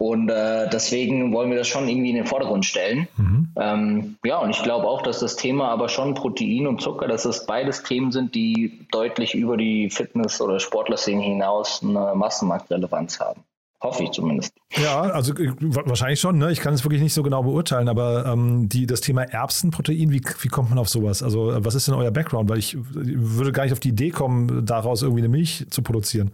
Und 0.00 0.30
äh, 0.30 0.66
deswegen 0.72 1.30
wollen 1.34 1.50
wir 1.50 1.58
das 1.58 1.68
schon 1.68 1.86
irgendwie 1.86 2.08
in 2.08 2.16
den 2.16 2.24
Vordergrund 2.24 2.64
stellen. 2.64 3.06
Mhm. 3.18 3.48
Ähm, 3.54 4.16
ja, 4.24 4.38
und 4.38 4.48
ich 4.48 4.62
glaube 4.62 4.86
auch, 4.86 5.02
dass 5.02 5.20
das 5.20 5.36
Thema 5.36 5.68
aber 5.68 5.90
schon 5.90 6.14
Protein 6.14 6.66
und 6.66 6.80
Zucker, 6.80 7.06
dass 7.06 7.26
es 7.26 7.44
beides 7.44 7.82
Themen 7.82 8.10
sind, 8.10 8.34
die 8.34 8.86
deutlich 8.92 9.34
über 9.34 9.58
die 9.58 9.90
Fitness- 9.90 10.40
oder 10.40 10.58
Sportlerszene 10.58 11.22
hinaus 11.22 11.82
eine 11.82 12.14
Massenmarktrelevanz 12.14 13.20
haben. 13.20 13.42
Hoffe 13.82 14.04
ich 14.04 14.12
zumindest. 14.12 14.54
Ja, 14.82 15.02
also 15.02 15.34
äh, 15.34 15.52
wahrscheinlich 15.58 16.18
schon. 16.18 16.38
Ne? 16.38 16.50
Ich 16.50 16.60
kann 16.60 16.72
es 16.72 16.82
wirklich 16.82 17.02
nicht 17.02 17.12
so 17.12 17.22
genau 17.22 17.42
beurteilen, 17.42 17.90
aber 17.90 18.24
ähm, 18.24 18.70
die, 18.70 18.86
das 18.86 19.02
Thema 19.02 19.24
Erbsenprotein, 19.24 20.10
wie, 20.10 20.22
wie 20.40 20.48
kommt 20.48 20.70
man 20.70 20.78
auf 20.78 20.88
sowas? 20.88 21.22
Also 21.22 21.52
was 21.58 21.74
ist 21.74 21.88
denn 21.88 21.94
euer 21.94 22.10
Background? 22.10 22.48
Weil 22.48 22.58
ich 22.58 22.74
würde 22.80 23.52
gar 23.52 23.64
nicht 23.64 23.72
auf 23.74 23.80
die 23.80 23.90
Idee 23.90 24.08
kommen, 24.08 24.64
daraus 24.64 25.02
irgendwie 25.02 25.20
eine 25.20 25.28
Milch 25.28 25.66
zu 25.68 25.82
produzieren. 25.82 26.30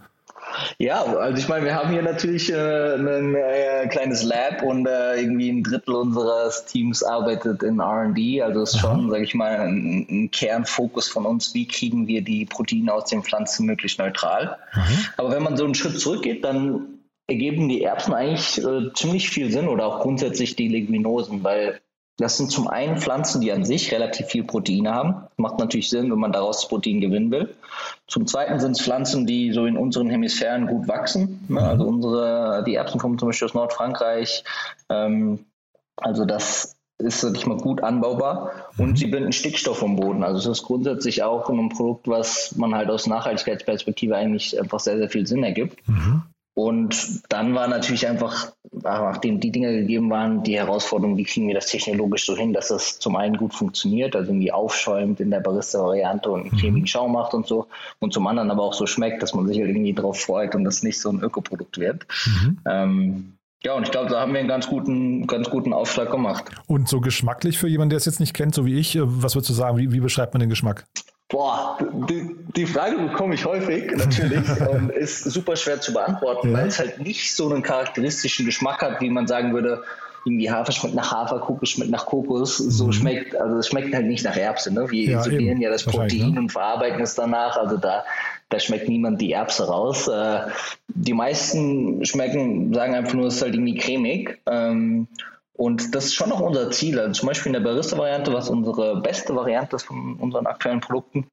Ja, 0.79 1.03
also 1.05 1.39
ich 1.39 1.49
meine, 1.49 1.65
wir 1.65 1.75
haben 1.75 1.91
hier 1.91 2.03
natürlich 2.03 2.53
äh, 2.53 2.95
ein 2.95 3.35
äh, 3.35 3.87
kleines 3.89 4.23
Lab 4.23 4.63
und 4.63 4.87
äh, 4.87 5.21
irgendwie 5.21 5.51
ein 5.51 5.63
Drittel 5.63 5.95
unseres 5.95 6.65
Teams 6.67 7.03
arbeitet 7.03 7.63
in 7.63 7.81
RD. 7.81 8.43
Also 8.43 8.63
ist 8.63 8.79
schon, 8.79 9.11
sage 9.11 9.25
ich 9.25 9.35
mal, 9.35 9.57
ein, 9.61 10.07
ein, 10.09 10.31
Kernfokus 10.31 11.09
von 11.09 11.27
uns, 11.27 11.55
wie 11.55 11.67
kriegen 11.67 12.07
wir 12.07 12.23
die 12.23 12.45
Proteine 12.45 12.93
aus 12.93 13.07
den 13.07 13.23
Pflanzen 13.23 13.67
möglichst 13.67 13.99
neutral. 13.99 14.59
Mhm. 14.75 15.07
Aber 15.17 15.31
wenn 15.31 15.43
man 15.43 15.57
so 15.57 15.65
einen 15.65 15.75
Schritt 15.75 15.99
zurückgeht, 15.99 16.45
dann 16.45 16.97
ergeben 17.27 17.69
die 17.69 17.83
Erbsen 17.83 18.15
eigentlich 18.15 18.59
äh, 18.59 18.93
ziemlich 18.95 19.31
viel 19.31 19.51
Sinn 19.51 19.69
oder 19.69 19.87
auch 19.87 20.01
grundsätzlich 20.01 20.57
die 20.57 20.69
Leguminosen, 20.69 21.43
weil 21.43 21.81
das 22.19 22.39
sind 22.39 22.51
zum 22.51 22.67
einen 22.67 22.97
Pflanzen, 22.97 23.43
die 23.43 23.53
an 23.53 23.65
sich 23.65 23.93
relativ 23.93 24.27
viel 24.27 24.45
Proteine 24.45 24.95
haben. 24.95 25.27
Macht 25.37 25.59
natürlich 25.59 25.91
Sinn, 25.91 26.11
wenn 26.11 26.19
man 26.19 26.33
daraus 26.33 26.67
Protein 26.67 27.01
gewinnen 27.01 27.31
will. 27.31 27.55
Zum 28.07 28.27
zweiten 28.27 28.59
sind 28.59 28.73
es 28.73 28.81
Pflanzen, 28.81 29.27
die 29.27 29.53
so 29.53 29.67
in 29.67 29.77
unseren 29.77 30.09
Hemisphären 30.09 30.67
gut 30.67 30.89
wachsen. 30.89 31.45
Ne? 31.49 31.61
Also 31.61 31.85
unsere, 31.85 32.65
die 32.67 32.75
Erbsen 32.75 32.99
kommen 32.99 33.19
zum 33.19 33.29
Beispiel 33.29 33.47
aus 33.47 33.55
Nordfrankreich. 33.55 34.45
Ähm, 34.89 35.45
also 35.97 36.25
das 36.25 36.77
ist, 36.99 37.21
sag 37.21 37.37
ich 37.37 37.47
mal, 37.47 37.59
gut 37.59 37.83
anbaubar. 37.83 38.71
Und 38.79 38.91
mhm. 38.91 38.97
sie 38.97 39.07
binden 39.09 39.33
Stickstoff 39.33 39.79
vom 39.79 39.97
Boden. 39.97 40.25
Also 40.25 40.39
es 40.51 40.61
ist 40.61 40.65
grundsätzlich 40.65 41.23
auch 41.23 41.51
ein 41.51 41.69
Produkt, 41.69 42.09
was 42.09 42.55
man 42.57 42.75
halt 42.75 42.89
aus 42.89 43.07
Nachhaltigkeitsperspektive 43.07 44.17
eigentlich 44.17 44.59
einfach 44.59 44.81
sehr, 44.81 44.97
sehr 44.97 45.11
viel 45.11 45.27
Sinn 45.27 45.45
ergibt. 45.45 45.87
Mhm. 45.87 46.23
Und 46.59 47.21
dann 47.29 47.55
war 47.55 47.69
natürlich 47.69 48.09
einfach, 48.09 48.51
nachdem 48.73 49.41
die 49.41 49.53
Dinge 49.53 49.77
gegeben 49.77 50.09
waren, 50.09 50.43
die 50.43 50.57
Herausforderung, 50.57 51.19
wie 51.19 51.25
kriegen 51.25 51.49
wir 51.49 51.55
das 51.55 51.67
technologisch 51.67 52.25
so 52.25 52.35
hin, 52.35 52.55
dass 52.55 52.69
das 52.69 52.99
zum 52.99 53.17
einen 53.17 53.37
gut 53.37 53.53
funktioniert, 53.53 54.17
also 54.17 54.31
irgendwie 54.31 54.53
aufschäumt 54.53 55.21
in 55.21 55.31
der 55.31 55.41
Barista-Variante 55.41 56.31
und 56.31 56.41
einen 56.41 56.51
mhm. 56.53 56.57
cremigen 56.57 56.87
Schaum 56.87 57.13
macht 57.13 57.35
und 57.35 57.47
so, 57.47 57.67
und 57.99 58.15
zum 58.15 58.27
anderen 58.27 58.51
aber 58.51 58.63
auch 58.63 58.73
so 58.73 58.87
schmeckt, 58.87 59.23
dass 59.23 59.35
man 59.35 59.47
sich 59.47 59.59
halt 59.59 59.69
irgendwie 59.69 59.93
drauf 59.93 60.19
freut 60.19 60.55
und 60.55 60.65
das 60.65 60.83
nicht 60.83 60.99
so 60.99 61.11
ein 61.11 61.21
Ökoprodukt 61.21 61.77
wird. 61.77 62.07
Mhm. 62.25 62.59
Ähm, 62.65 63.33
ja, 63.63 63.75
und 63.75 63.83
ich 63.83 63.91
glaube, 63.91 64.09
da 64.09 64.21
haben 64.21 64.33
wir 64.33 64.41
einen 64.41 64.49
ganz 64.49 64.67
guten, 64.67 65.27
ganz 65.27 65.51
guten 65.51 65.75
Aufschlag 65.75 66.11
gemacht. 66.11 66.45
Und 66.67 66.89
so 66.89 67.03
geschmacklich 67.03 67.59
für 67.59 67.69
jemanden, 67.69 67.91
der 67.91 67.99
es 67.99 68.07
jetzt 68.07 68.21
nicht 68.21 68.33
kennt, 68.33 68.55
so 68.55 68.65
wie 68.65 68.79
ich, 68.79 68.97
äh, 68.97 69.03
was 69.03 69.35
würdest 69.35 69.51
du 69.51 69.55
sagen, 69.55 69.77
wie, 69.77 69.93
wie 69.93 70.01
beschreibt 70.01 70.33
man 70.33 70.41
den 70.41 70.49
Geschmack? 70.49 70.87
Boah, 71.29 71.77
die, 72.09 72.37
die 72.55 72.67
Frage 72.67 72.99
bekomme 72.99 73.35
ich 73.35 73.45
häufig 73.45 73.91
natürlich 73.97 74.49
und 74.71 74.91
ist 74.91 75.25
super 75.25 75.57
schwer 75.57 75.81
zu 75.81 75.93
beantworten, 75.93 76.53
ja. 76.53 76.59
weil 76.59 76.69
es 76.69 76.79
halt 76.79 77.01
nicht 77.01 77.35
so 77.35 77.51
einen 77.51 77.63
charakteristischen 77.63 78.47
Geschmack 78.47 78.81
hat, 78.81 79.01
wie 79.01 79.11
man 79.11 79.27
sagen 79.27 79.53
würde, 79.53 79.83
irgendwie 80.27 80.51
Hafer 80.51 80.73
schmeckt 80.73 80.97
nach 80.97 81.13
Hafer, 81.13 81.39
Kokos 81.39 81.71
schmeckt 81.71 81.93
nach 81.93 82.05
Kokos. 82.07 82.59
So 82.59 82.87
mhm. 82.89 82.93
schmeckt, 82.93 83.37
also 83.37 83.59
es 83.59 83.69
schmeckt 83.69 83.95
halt 83.95 84.07
nicht 84.07 84.25
nach 84.25 84.37
Erbse. 84.37 84.75
Ne? 84.75 84.91
Wir 84.91 85.11
ja, 85.11 85.21
isolieren 85.21 85.61
ja 85.61 85.71
das 85.71 85.85
Protein 85.85 86.33
ne? 86.33 86.41
und 86.41 86.51
verarbeiten 86.51 87.01
es 87.01 87.15
danach. 87.15 87.57
Also 87.57 87.77
da, 87.77 88.05
da 88.49 88.59
schmeckt 88.59 88.89
niemand 88.89 89.21
die 89.21 89.33
Erbse 89.33 89.69
raus. 89.69 90.09
Äh, 90.09 90.41
die 90.89 91.13
meisten 91.13 92.05
schmecken, 92.05 92.75
sagen 92.75 92.97
einfach 92.97 93.15
nur, 93.15 93.29
es 93.29 93.37
ist 93.37 93.43
halt 93.43 93.55
irgendwie 93.55 93.77
cremig. 93.77 94.41
Ähm, 94.47 95.07
und 95.57 95.95
das 95.95 96.07
ist 96.07 96.15
schon 96.15 96.29
noch 96.29 96.41
unser 96.41 96.71
Ziel. 96.71 96.99
Also 96.99 97.13
zum 97.13 97.29
Beispiel 97.29 97.55
in 97.55 97.63
der 97.63 97.69
Barista-Variante, 97.69 98.33
was 98.33 98.49
unsere 98.49 99.01
beste 99.01 99.35
Variante 99.35 99.77
ist 99.77 99.85
von 99.85 100.17
unseren 100.17 100.47
aktuellen 100.47 100.81
Produkten, 100.81 101.27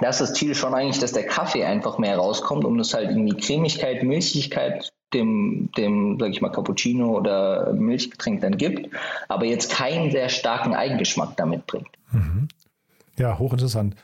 da 0.00 0.08
ist 0.08 0.20
das 0.20 0.34
Ziel 0.34 0.54
schon 0.54 0.74
eigentlich, 0.74 0.98
dass 0.98 1.12
der 1.12 1.26
Kaffee 1.26 1.64
einfach 1.64 1.98
mehr 1.98 2.16
rauskommt, 2.16 2.64
um 2.64 2.76
das 2.78 2.94
halt 2.94 3.10
irgendwie 3.10 3.36
Cremigkeit, 3.36 4.02
Milchigkeit 4.02 4.92
dem, 5.12 5.70
dem, 5.76 6.18
sag 6.20 6.30
ich 6.30 6.40
mal, 6.40 6.50
Cappuccino 6.50 7.16
oder 7.16 7.72
Milchgetränk 7.72 8.40
dann 8.40 8.56
gibt, 8.56 8.94
aber 9.28 9.44
jetzt 9.44 9.72
keinen 9.72 10.10
sehr 10.10 10.28
starken 10.28 10.74
Eigengeschmack 10.74 11.36
damit 11.36 11.66
bringt. 11.66 11.88
Mhm. 12.12 12.48
Ja, 13.18 13.38
hochinteressant. 13.38 13.96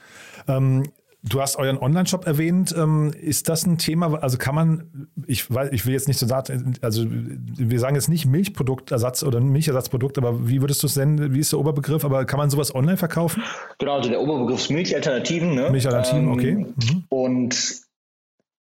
Ähm, 0.49 0.85
Du 1.28 1.40
hast 1.40 1.56
euren 1.56 1.78
Online-Shop 1.78 2.26
erwähnt. 2.26 2.75
Ähm, 2.76 3.12
ist 3.21 3.49
das 3.49 3.66
ein 3.66 3.78
Thema? 3.78 4.14
Also 4.23 4.38
kann 4.38 4.54
man, 4.54 5.09
ich 5.26 5.52
weiß, 5.52 5.71
ich 5.73 5.85
will 5.85 5.92
jetzt 5.92 6.06
nicht 6.06 6.18
so 6.18 6.26
sagen, 6.26 6.75
also 6.83 7.04
wir 7.09 7.80
sagen 7.80 7.97
jetzt 7.97 8.09
nicht 8.09 8.26
Milchproduktersatz 8.26 9.25
oder 9.25 9.40
Milchersatzprodukt, 9.40 10.18
aber 10.18 10.49
wie 10.49 10.61
würdest 10.61 10.83
du 10.83 10.87
es 10.87 10.97
nennen? 10.97 11.35
Wie 11.35 11.40
ist 11.40 11.52
der 11.52 11.59
Oberbegriff? 11.59 12.04
Aber 12.04 12.25
kann 12.26 12.38
man 12.38 12.50
sowas 12.50 12.75
online 12.75 12.97
verkaufen? 12.97 13.42
Genau, 13.78 13.97
also 13.97 14.09
der 14.09 14.21
Oberbegriff 14.21 14.61
ist 14.61 14.71
Milchalternativen. 14.71 15.54
Ne? 15.54 15.71
Milchalternativen, 15.71 16.25
ähm, 16.25 16.33
okay. 16.33 16.54
Mhm. 16.54 17.04
Und 17.09 17.86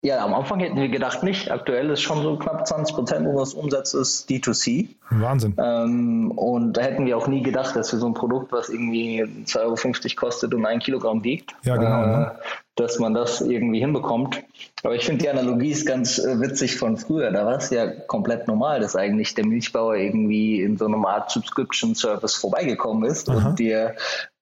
ja, 0.05 0.23
am 0.23 0.35
Anfang 0.35 0.59
hätten 0.59 0.75
wir 0.75 0.89
gedacht 0.89 1.23
nicht. 1.23 1.49
Aktuell 1.49 1.89
ist 1.89 2.01
schon 2.01 2.21
so 2.21 2.37
knapp 2.37 2.67
20 2.67 2.95
Prozent 2.95 3.27
unseres 3.27 3.55
Umsatzes 3.55 4.27
D2C. 4.29 4.89
Wahnsinn. 5.09 5.55
Ähm, 5.57 6.31
und 6.31 6.73
da 6.73 6.81
hätten 6.81 7.07
wir 7.07 7.17
auch 7.17 7.27
nie 7.27 7.41
gedacht, 7.41 7.75
dass 7.75 7.91
wir 7.91 7.97
so 7.97 8.05
ein 8.05 8.13
Produkt, 8.13 8.51
was 8.51 8.69
irgendwie 8.69 9.23
2,50 9.23 9.57
Euro 9.59 10.15
kostet 10.15 10.53
und 10.53 10.63
ein 10.67 10.77
Kilogramm 10.77 11.23
wiegt, 11.23 11.55
ja, 11.63 11.75
genau, 11.77 12.03
äh, 12.03 12.07
ne? 12.07 12.31
dass 12.75 12.99
man 12.99 13.15
das 13.15 13.41
irgendwie 13.41 13.79
hinbekommt. 13.79 14.43
Aber 14.83 14.93
ich 14.93 15.05
finde 15.05 15.23
die 15.23 15.29
Analogie 15.29 15.71
ist 15.71 15.87
ganz 15.87 16.19
äh, 16.19 16.39
witzig 16.39 16.77
von 16.77 16.97
früher. 16.97 17.31
Da 17.31 17.43
war 17.47 17.55
es 17.55 17.71
ja 17.71 17.87
komplett 17.87 18.47
normal, 18.47 18.81
dass 18.81 18.95
eigentlich 18.95 19.33
der 19.33 19.47
Milchbauer 19.47 19.95
irgendwie 19.95 20.61
in 20.61 20.77
so 20.77 20.85
einer 20.85 21.03
Art 21.07 21.31
Subscription 21.31 21.95
Service 21.95 22.35
vorbeigekommen 22.35 23.09
ist 23.09 23.27
Aha. 23.27 23.49
und 23.49 23.57
dir 23.57 23.95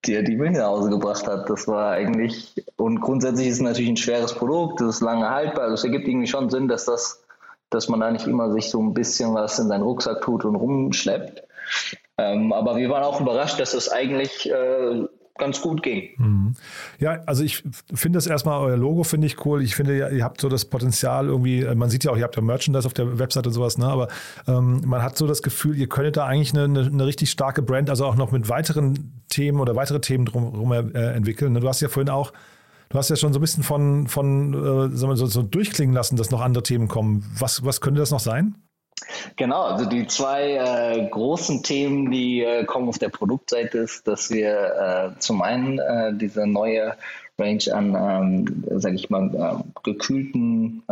dir 0.06 0.24
die 0.24 0.36
Milch 0.36 0.58
nach 0.58 0.68
Hause 0.68 0.90
gebracht 0.90 1.28
hat. 1.28 1.50
Das 1.50 1.68
war 1.68 1.92
eigentlich, 1.92 2.64
und 2.76 3.02
grundsätzlich 3.02 3.48
ist 3.48 3.56
es 3.56 3.62
natürlich 3.62 3.90
ein 3.90 3.98
schweres 3.98 4.34
Produkt, 4.34 4.82
das 4.82 4.96
ist 4.96 5.02
lange 5.02 5.30
haltbar. 5.30 5.66
Also 5.66 5.76
es 5.76 5.84
ergibt 5.84 6.08
irgendwie 6.08 6.28
schon 6.28 6.50
Sinn, 6.50 6.68
dass 6.68 6.86
das, 6.86 7.24
dass 7.70 7.90
man 7.90 8.00
da 8.00 8.12
nicht 8.12 8.28
immer 8.28 8.52
sich 8.52 8.70
so 8.70 8.82
ein 8.82 8.94
bisschen 8.94 9.34
was 9.34 9.60
in 9.60 9.68
seinen 9.68 9.84
Rucksack 9.84 10.22
tut 10.22 10.46
und 10.46 10.56
rumschleppt. 10.56 11.44
Ähm, 12.18 12.54
aber 12.54 12.76
wir 12.76 12.90
waren 12.90 13.04
auch 13.04 13.22
überrascht, 13.22 13.60
dass 13.60 13.74
es 13.74 13.90
eigentlich 13.90 14.50
äh, 14.50 15.08
ganz 15.36 15.62
gut 15.62 15.82
ging. 15.82 16.10
Mhm. 16.18 16.54
Ja, 17.00 17.22
also 17.26 17.44
ich 17.44 17.64
finde 17.94 18.18
das 18.18 18.28
erstmal, 18.28 18.60
euer 18.60 18.78
Logo 18.78 19.04
finde 19.04 19.28
ich 19.28 19.46
cool. 19.46 19.64
Ich 19.64 19.76
finde, 19.76 20.10
ihr 20.10 20.24
habt 20.24 20.40
so 20.40 20.48
das 20.48 20.66
Potenzial 20.66 21.28
irgendwie, 21.28 21.62
äh, 21.62 21.76
man 21.76 21.90
sieht 21.90 22.04
ja 22.04 22.12
auch, 22.12 22.18
ihr 22.18 22.24
habt 22.24 22.36
ja 22.36 22.42
Merchandise 22.42 22.86
auf 22.86 22.94
der 22.94 23.18
Webseite 23.18 23.50
und 23.50 23.54
sowas, 23.54 23.78
ne? 23.78 23.88
aber 23.88 24.10
ähm, 24.48 24.82
man 24.86 25.02
hat 25.02 25.18
so 25.18 25.26
das 25.26 25.42
Gefühl, 25.42 25.76
ihr 25.78 25.90
könntet 25.90 26.18
da 26.18 26.26
eigentlich 26.26 26.54
eine, 26.54 26.64
eine, 26.80 27.06
richtig 27.06 27.32
starke 27.32 27.62
Brand, 27.62 27.90
also 27.90 28.06
auch 28.06 28.16
noch 28.16 28.32
mit 28.32 28.48
weiteren 28.48 29.22
Themen 29.30 29.60
oder 29.60 29.76
weitere 29.76 30.00
Themen 30.02 30.26
drumherum 30.26 30.72
äh, 30.72 31.14
entwickeln. 31.14 31.54
Ne? 31.54 31.62
Du 31.62 31.68
hast 31.68 31.82
ja 31.82 31.90
vorhin 31.90 32.10
auch 32.10 32.32
Du 32.90 33.00
hast 33.00 33.10
ja 33.10 33.16
schon 33.16 33.34
so 33.34 33.40
ein 33.40 33.42
bisschen 33.42 33.64
von, 33.64 34.06
von 34.06 34.92
äh, 34.94 34.96
so, 34.96 35.16
so 35.16 35.42
durchklingen 35.42 35.96
lassen, 35.96 36.16
dass 36.16 36.30
noch 36.30 36.42
andere 36.42 36.62
Themen 36.62 36.88
kommen. 36.88 37.26
Was, 37.40 37.66
was 37.66 37.82
könnte 37.82 38.00
das 38.00 38.12
noch 38.12 38.20
sein? 38.20 38.54
Genau, 39.36 39.62
also 39.64 39.86
die 39.86 40.08
zwei 40.08 40.54
äh, 40.54 41.10
großen 41.10 41.64
Themen, 41.64 42.12
die 42.12 42.42
äh, 42.42 42.66
kommen 42.66 42.90
auf 42.90 43.00
der 43.00 43.10
Produktseite, 43.10 43.80
ist, 43.80 44.08
dass 44.08 44.30
wir 44.30 45.16
äh, 45.16 45.20
zum 45.20 45.42
einen 45.42 45.80
äh, 45.80 46.14
diese 46.14 46.48
neue 46.48 46.96
Range 47.38 47.64
an, 47.74 47.96
ähm, 47.96 48.64
sage 48.80 48.96
ich 48.96 49.10
mal, 49.10 49.32
ähm, 49.34 49.74
gekühlten 49.84 50.84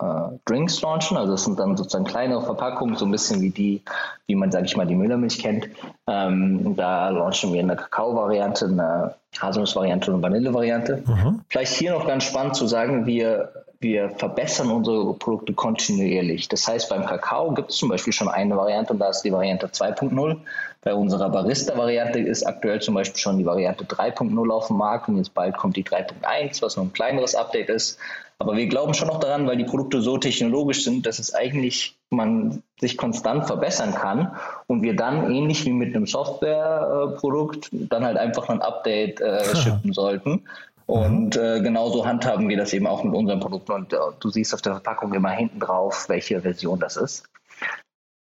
äh, 0.00 0.38
Drinks 0.44 0.80
launchen. 0.82 1.16
Also 1.16 1.32
das 1.32 1.44
sind 1.44 1.58
dann 1.58 1.76
sozusagen 1.76 2.04
kleinere 2.04 2.42
Verpackungen, 2.42 2.96
so 2.96 3.04
ein 3.04 3.10
bisschen 3.10 3.40
wie 3.40 3.50
die, 3.50 3.82
wie 4.26 4.34
man, 4.34 4.50
sage 4.50 4.66
ich 4.66 4.76
mal, 4.76 4.86
die 4.86 4.94
Müllermilch 4.94 5.38
kennt. 5.38 5.68
Ähm, 6.06 6.76
da 6.76 7.10
launchen 7.10 7.52
wir 7.52 7.60
eine 7.60 7.76
Kakao-Variante, 7.76 8.66
eine 8.66 9.14
Haselnuss-Variante 9.38 10.10
und 10.10 10.24
eine 10.24 10.34
Vanille-Variante. 10.34 11.02
Mhm. 11.06 11.40
Vielleicht 11.48 11.74
hier 11.74 11.92
noch 11.92 12.06
ganz 12.06 12.24
spannend 12.24 12.56
zu 12.56 12.66
sagen, 12.66 13.06
wir 13.06 13.50
wir 13.80 14.10
verbessern 14.10 14.70
unsere 14.70 15.14
Produkte 15.14 15.52
kontinuierlich. 15.52 16.48
Das 16.48 16.66
heißt, 16.66 16.88
beim 16.88 17.06
Kakao 17.06 17.52
gibt 17.52 17.70
es 17.70 17.76
zum 17.76 17.88
Beispiel 17.88 18.12
schon 18.12 18.28
eine 18.28 18.56
Variante 18.56 18.92
und 18.92 18.98
da 18.98 19.10
ist 19.10 19.22
die 19.22 19.32
Variante 19.32 19.68
2.0. 19.68 20.36
Bei 20.82 20.94
unserer 20.94 21.28
Barista-Variante 21.30 22.18
ist 22.18 22.44
aktuell 22.44 22.80
zum 22.80 22.94
Beispiel 22.94 23.20
schon 23.20 23.38
die 23.38 23.46
Variante 23.46 23.84
3.0 23.84 24.50
auf 24.50 24.66
dem 24.66 24.78
Markt 24.78 25.08
und 25.08 25.18
jetzt 25.18 25.32
bald 25.34 25.56
kommt 25.56 25.76
die 25.76 25.84
3.1, 25.84 26.60
was 26.60 26.76
noch 26.76 26.84
ein 26.84 26.92
kleineres 26.92 27.36
Update 27.36 27.68
ist. 27.68 27.98
Aber 28.40 28.56
wir 28.56 28.68
glauben 28.68 28.94
schon 28.94 29.08
noch 29.08 29.18
daran, 29.18 29.48
weil 29.48 29.56
die 29.56 29.64
Produkte 29.64 30.00
so 30.00 30.16
technologisch 30.16 30.84
sind, 30.84 31.06
dass 31.06 31.18
es 31.18 31.34
eigentlich 31.34 31.98
man 32.10 32.62
sich 32.80 32.96
konstant 32.96 33.46
verbessern 33.46 33.94
kann 33.94 34.36
und 34.68 34.82
wir 34.82 34.94
dann 34.94 35.30
ähnlich 35.30 35.64
wie 35.64 35.72
mit 35.72 35.94
einem 35.94 36.06
Softwareprodukt 36.06 37.68
dann 37.72 38.04
halt 38.04 38.16
einfach 38.16 38.48
ein 38.48 38.62
Update 38.62 39.20
äh, 39.20 39.56
schippen 39.56 39.92
sollten. 39.92 40.44
Und 40.86 41.36
mhm. 41.36 41.42
äh, 41.42 41.60
genauso 41.60 42.06
handhaben 42.06 42.48
wir 42.48 42.56
das 42.56 42.72
eben 42.72 42.86
auch 42.86 43.02
mit 43.04 43.12
unseren 43.12 43.40
Produkten. 43.40 43.72
Und 43.72 43.92
äh, 43.92 43.96
du 44.20 44.30
siehst 44.30 44.54
auf 44.54 44.62
der 44.62 44.72
Verpackung 44.74 45.12
immer 45.12 45.30
hinten 45.30 45.60
drauf, 45.60 46.08
welche 46.08 46.40
Version 46.40 46.78
das 46.78 46.96
ist. 46.96 47.28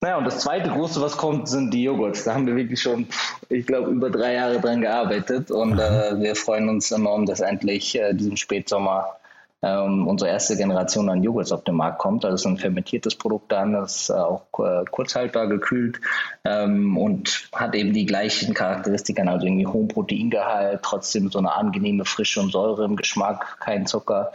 Naja, 0.01 0.17
und 0.17 0.25
das 0.25 0.39
zweite 0.39 0.69
große, 0.69 1.01
was 1.01 1.15
kommt, 1.15 1.47
sind 1.47 1.73
die 1.73 1.83
Joghurts. 1.83 2.25
Da 2.25 2.33
haben 2.33 2.45
wir 2.45 2.57
wirklich 2.57 2.81
schon, 2.81 3.07
ich 3.47 3.65
glaube, 3.65 3.89
über 3.89 4.09
drei 4.09 4.33
Jahre 4.33 4.59
dran 4.59 4.81
gearbeitet 4.81 5.49
und 5.49 5.75
mhm. 5.75 5.79
äh, 5.79 6.19
wir 6.19 6.35
freuen 6.35 6.67
uns 6.67 6.91
enorm, 6.91 7.25
dass 7.25 7.39
endlich 7.39 7.97
äh, 7.97 8.13
diesen 8.13 8.35
Spätsommer 8.35 9.15
ähm, 9.63 10.07
unsere 10.07 10.29
erste 10.29 10.57
Generation 10.57 11.09
an 11.09 11.23
Joghurts 11.23 11.53
auf 11.53 11.63
den 11.63 11.75
Markt 11.75 11.97
kommt. 11.99 12.25
Also 12.25 12.35
es 12.35 12.41
ist 12.41 12.47
ein 12.47 12.57
fermentiertes 12.57 13.15
Produkt 13.15 13.51
dann, 13.51 13.73
das 13.73 14.01
ist 14.01 14.11
auch 14.11 14.45
äh, 14.59 14.83
kurzhaltbar 14.91 15.47
gekühlt 15.47 16.01
ähm, 16.43 16.97
und 16.97 17.49
hat 17.53 17.73
eben 17.73 17.93
die 17.93 18.05
gleichen 18.05 18.53
Charakteristiken, 18.53 19.29
also 19.29 19.47
irgendwie 19.47 19.65
hohen 19.67 19.87
Proteingehalt, 19.87 20.81
trotzdem 20.83 21.29
so 21.29 21.39
eine 21.39 21.55
angenehme 21.55 22.03
Frische 22.03 22.41
und 22.41 22.51
Säure 22.51 22.83
im 22.83 22.97
Geschmack, 22.97 23.57
kein 23.61 23.85
Zucker. 23.85 24.33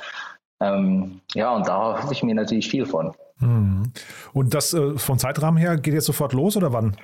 Ähm, 0.61 1.21
ja, 1.35 1.55
und 1.55 1.69
da 1.69 2.03
hoffe 2.03 2.13
ich 2.13 2.23
mir 2.23 2.35
natürlich 2.35 2.69
viel 2.69 2.87
von. 2.87 3.13
Mhm. 3.41 3.93
Und 4.33 4.55
das 4.55 4.75
äh, 4.75 4.97
vom 4.97 5.19
Zeitrahmen 5.19 5.59
her 5.59 5.77
geht 5.77 5.95
jetzt 5.95 6.07
sofort 6.07 6.33
los 6.33 6.57
oder 6.57 6.73
wann? 6.73 6.97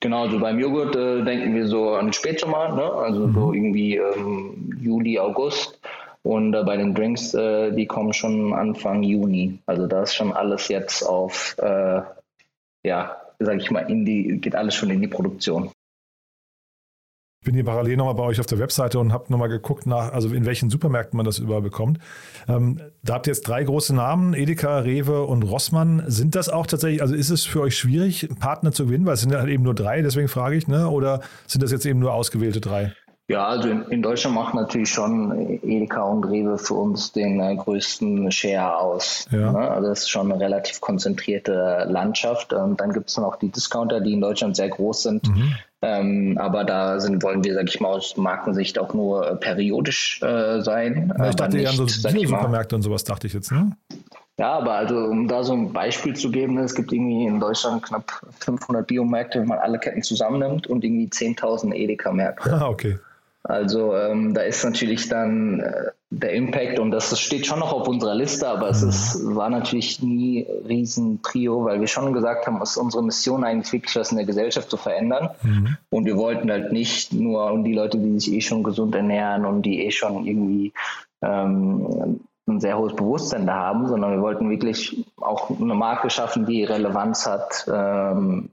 Genau, 0.00 0.24
also 0.24 0.38
beim 0.38 0.58
Joghurt 0.58 0.96
äh, 0.96 1.24
denken 1.24 1.54
wir 1.54 1.66
so 1.66 1.94
an 1.94 2.12
Spätsommer, 2.12 2.74
ne? 2.74 2.82
also 2.82 3.26
mhm. 3.26 3.34
so 3.34 3.52
irgendwie 3.52 3.96
ähm, 3.96 4.76
Juli, 4.80 5.18
August. 5.18 5.80
Und 6.22 6.54
äh, 6.54 6.62
bei 6.64 6.76
den 6.76 6.94
Drinks, 6.94 7.34
äh, 7.34 7.72
die 7.72 7.86
kommen 7.86 8.12
schon 8.12 8.52
Anfang 8.52 9.02
Juni. 9.02 9.58
Also 9.66 9.86
da 9.86 10.02
ist 10.02 10.14
schon 10.14 10.32
alles 10.32 10.68
jetzt 10.68 11.02
auf, 11.02 11.56
äh, 11.58 12.00
ja, 12.84 13.16
sag 13.38 13.60
ich 13.60 13.70
mal, 13.70 13.90
in 13.90 14.04
die, 14.04 14.38
geht 14.40 14.54
alles 14.54 14.74
schon 14.74 14.90
in 14.90 15.00
die 15.00 15.08
Produktion. 15.08 15.70
Ich 17.40 17.46
bin 17.46 17.54
hier 17.54 17.64
parallel 17.64 17.96
nochmal 17.96 18.14
bei 18.14 18.24
euch 18.24 18.40
auf 18.40 18.46
der 18.46 18.58
Webseite 18.58 18.98
und 18.98 19.12
habe 19.12 19.30
nochmal 19.30 19.48
geguckt 19.48 19.86
nach, 19.86 20.12
also 20.12 20.34
in 20.34 20.44
welchen 20.44 20.70
Supermärkten 20.70 21.16
man 21.16 21.24
das 21.24 21.38
überall 21.38 21.62
bekommt. 21.62 22.00
Ähm, 22.48 22.80
da 23.04 23.14
habt 23.14 23.28
ihr 23.28 23.32
jetzt 23.32 23.46
drei 23.46 23.62
große 23.62 23.94
Namen, 23.94 24.34
Edeka, 24.34 24.80
Rewe 24.80 25.24
und 25.24 25.44
Rossmann. 25.44 26.02
Sind 26.08 26.34
das 26.34 26.48
auch 26.48 26.66
tatsächlich, 26.66 27.00
also 27.00 27.14
ist 27.14 27.30
es 27.30 27.46
für 27.46 27.60
euch 27.60 27.78
schwierig, 27.78 28.28
Partner 28.40 28.72
zu 28.72 28.86
gewinnen, 28.86 29.06
weil 29.06 29.14
es 29.14 29.20
sind 29.20 29.32
halt 29.34 29.48
eben 29.48 29.62
nur 29.62 29.74
drei, 29.74 30.02
deswegen 30.02 30.26
frage 30.26 30.56
ich, 30.56 30.66
ne? 30.66 30.90
Oder 30.90 31.20
sind 31.46 31.62
das 31.62 31.70
jetzt 31.70 31.86
eben 31.86 32.00
nur 32.00 32.12
ausgewählte 32.12 32.60
drei? 32.60 32.92
Ja, 33.28 33.46
also 33.46 33.68
in, 33.68 33.82
in, 33.90 34.00
Deutschland 34.00 34.34
macht 34.34 34.54
natürlich 34.54 34.88
schon 34.88 35.60
Edeka 35.62 36.00
und 36.02 36.24
Rewe 36.24 36.56
für 36.56 36.72
uns 36.72 37.12
den 37.12 37.40
äh, 37.40 37.56
größten 37.56 38.32
Share 38.32 38.78
aus. 38.78 39.26
Ja. 39.30 39.52
Ne? 39.52 39.70
Also 39.70 39.88
das 39.90 40.00
ist 40.00 40.08
schon 40.08 40.32
eine 40.32 40.40
relativ 40.40 40.80
konzentrierte 40.80 41.84
Landschaft. 41.90 42.54
Und 42.54 42.80
dann 42.80 42.94
gibt 42.94 43.10
es 43.10 43.18
noch 43.18 43.36
die 43.36 43.50
Discounter, 43.50 44.00
die 44.00 44.14
in 44.14 44.22
Deutschland 44.22 44.56
sehr 44.56 44.70
groß 44.70 45.02
sind. 45.02 45.28
Mhm. 45.28 45.54
Ähm, 45.82 46.38
aber 46.40 46.64
da 46.64 46.98
sind, 47.00 47.22
wollen 47.22 47.44
wir, 47.44 47.52
sag 47.52 47.68
ich 47.68 47.78
mal, 47.80 47.88
aus 47.88 48.16
Markensicht 48.16 48.78
auch 48.78 48.94
nur 48.94 49.30
äh, 49.30 49.36
periodisch 49.36 50.22
äh, 50.22 50.62
sein. 50.62 51.12
Ja, 51.18 51.28
ich 51.28 51.36
dachte 51.36 51.58
eher 51.58 51.68
an 51.68 51.76
so 51.76 51.86
Supermärkte 51.86 52.76
und 52.76 52.82
sowas, 52.82 53.04
dachte 53.04 53.26
ich 53.26 53.34
jetzt, 53.34 53.52
ne? 53.52 53.76
Ja, 54.38 54.52
aber 54.52 54.72
also 54.72 54.96
um 54.96 55.28
da 55.28 55.42
so 55.42 55.52
ein 55.52 55.72
Beispiel 55.72 56.14
zu 56.14 56.30
geben, 56.30 56.58
es 56.58 56.74
gibt 56.74 56.92
irgendwie 56.92 57.26
in 57.26 57.40
Deutschland 57.40 57.82
knapp 57.82 58.22
500 58.40 58.86
Biomärkte, 58.86 59.40
wenn 59.40 59.48
man 59.48 59.58
alle 59.58 59.78
Ketten 59.78 60.02
zusammennimmt 60.02 60.66
und 60.68 60.82
irgendwie 60.82 61.08
10.000 61.08 61.74
Edeka-Märkte. 61.74 62.50
Ah, 62.58 62.68
okay. 62.68 62.98
Also 63.48 63.96
ähm, 63.96 64.34
da 64.34 64.42
ist 64.42 64.62
natürlich 64.62 65.08
dann 65.08 65.60
äh, 65.60 65.84
der 66.10 66.32
Impact 66.34 66.78
und 66.78 66.90
das, 66.90 67.08
das, 67.08 67.18
steht 67.18 67.46
schon 67.46 67.60
noch 67.60 67.72
auf 67.72 67.88
unserer 67.88 68.14
Liste, 68.14 68.46
aber 68.46 68.68
es 68.68 68.82
ist, 68.82 69.34
war 69.34 69.48
natürlich 69.48 70.02
nie 70.02 70.46
riesen 70.68 71.22
Trio, 71.22 71.64
weil 71.64 71.80
wir 71.80 71.86
schon 71.86 72.12
gesagt 72.12 72.46
haben, 72.46 72.60
es 72.60 72.72
ist 72.72 72.76
unsere 72.76 73.02
Mission 73.02 73.44
eigentlich 73.44 73.72
wirklich 73.72 73.96
was 73.96 74.10
in 74.10 74.18
der 74.18 74.26
Gesellschaft 74.26 74.68
zu 74.68 74.76
verändern. 74.76 75.30
Mhm. 75.42 75.78
Und 75.88 76.04
wir 76.04 76.18
wollten 76.18 76.50
halt 76.50 76.72
nicht 76.72 77.14
nur 77.14 77.50
um 77.50 77.64
die 77.64 77.72
Leute, 77.72 77.96
die 77.96 78.20
sich 78.20 78.34
eh 78.34 78.40
schon 78.42 78.62
gesund 78.62 78.94
ernähren 78.94 79.46
und 79.46 79.62
die 79.62 79.82
eh 79.82 79.90
schon 79.92 80.26
irgendwie 80.26 80.74
ähm, 81.22 82.20
ein 82.46 82.60
sehr 82.60 82.76
hohes 82.76 82.96
Bewusstsein 82.96 83.46
da 83.46 83.54
haben, 83.54 83.88
sondern 83.88 84.12
wir 84.12 84.20
wollten 84.20 84.50
wirklich 84.50 85.06
auch 85.16 85.50
eine 85.58 85.74
Marke 85.74 86.10
schaffen, 86.10 86.44
die 86.44 86.64
Relevanz 86.64 87.26
hat, 87.26 87.66
ähm, 87.66 88.50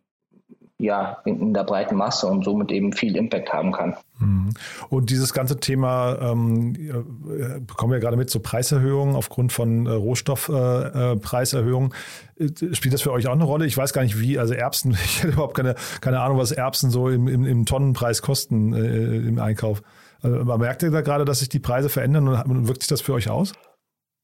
ja, 0.78 1.20
in, 1.24 1.54
der 1.54 1.64
breiten 1.64 1.96
Masse 1.96 2.28
und 2.28 2.44
somit 2.44 2.72
eben 2.72 2.92
viel 2.92 3.16
Impact 3.16 3.54
haben 3.54 3.72
kann. 3.72 3.96
Mhm. 4.20 4.50
Und 4.90 5.10
dieses 5.10 5.34
ganze 5.34 5.60
Thema, 5.60 6.18
ähm, 6.20 6.76
äh, 6.76 7.60
bekommen 7.62 7.94
wir 7.94 8.00
gerade 8.00 8.18
mit, 8.18 8.30
so 8.30 8.42
Preiserhöhungen 8.42 9.16
aufgrund 9.16 9.54
von 9.54 9.86
äh, 9.86 9.92
Rohstoffpreiserhöhungen. 9.92 11.94
Äh, 12.38 12.46
äh, 12.46 12.76
spielt 12.76 12.94
das 12.94 13.02
für 13.02 13.14
euch 13.14 13.28
auch 13.28 13.34
eine 13.34 13.46
Rolle? 13.46 13.66
Ich 13.66 13.78
weiß 13.78 13.94
gar 13.94 14.04
nicht, 14.04 14.20
wie, 14.20 14.38
also 14.38 14.54
Erbsen, 14.54 14.92
ich 15.06 15.24
hätte 15.24 15.34
überhaupt 15.34 15.56
keine, 15.56 15.76
keine 16.02 16.20
Ahnung, 16.20 16.38
was 16.38 16.52
Erbsen 16.52 16.90
so 16.90 17.10
im, 17.10 17.28
im, 17.28 17.46
im 17.46 17.66
Tonnenpreis 17.66 18.22
kosten 18.22 18.74
äh, 18.74 19.28
im 19.28 19.40
Einkauf. 19.40 19.82
Also, 20.22 20.40
aber 20.40 20.58
merkt 20.58 20.84
ihr 20.84 20.92
da 20.92 21.02
gerade, 21.02 21.24
dass 21.24 21.40
sich 21.40 21.50
die 21.50 21.60
Preise 21.60 21.88
verändern 21.88 22.28
und 22.28 22.68
wirkt 22.68 22.82
sich 22.82 22.90
das 22.90 23.02
für 23.02 23.14
euch 23.14 23.30
aus? 23.30 23.54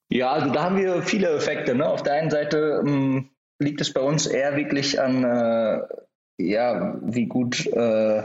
Ja, 0.10 0.32
also 0.32 0.52
da 0.52 0.64
haben 0.64 0.78
wir 0.78 1.02
viele 1.04 1.30
Effekte. 1.30 1.76
Ne? 1.76 1.88
Auf 1.88 2.04
der 2.04 2.16
einen 2.16 2.30
Seite 2.30 2.84
ähm, 2.86 3.30
liegt 3.60 3.80
es 3.80 3.94
bei 3.94 4.02
uns 4.02 4.26
eher 4.26 4.58
wirklich 4.58 5.00
an 5.00 5.24
äh, 5.24 5.80
ja, 6.38 6.98
wie 7.02 7.26
gut 7.26 7.66
äh, 7.68 8.24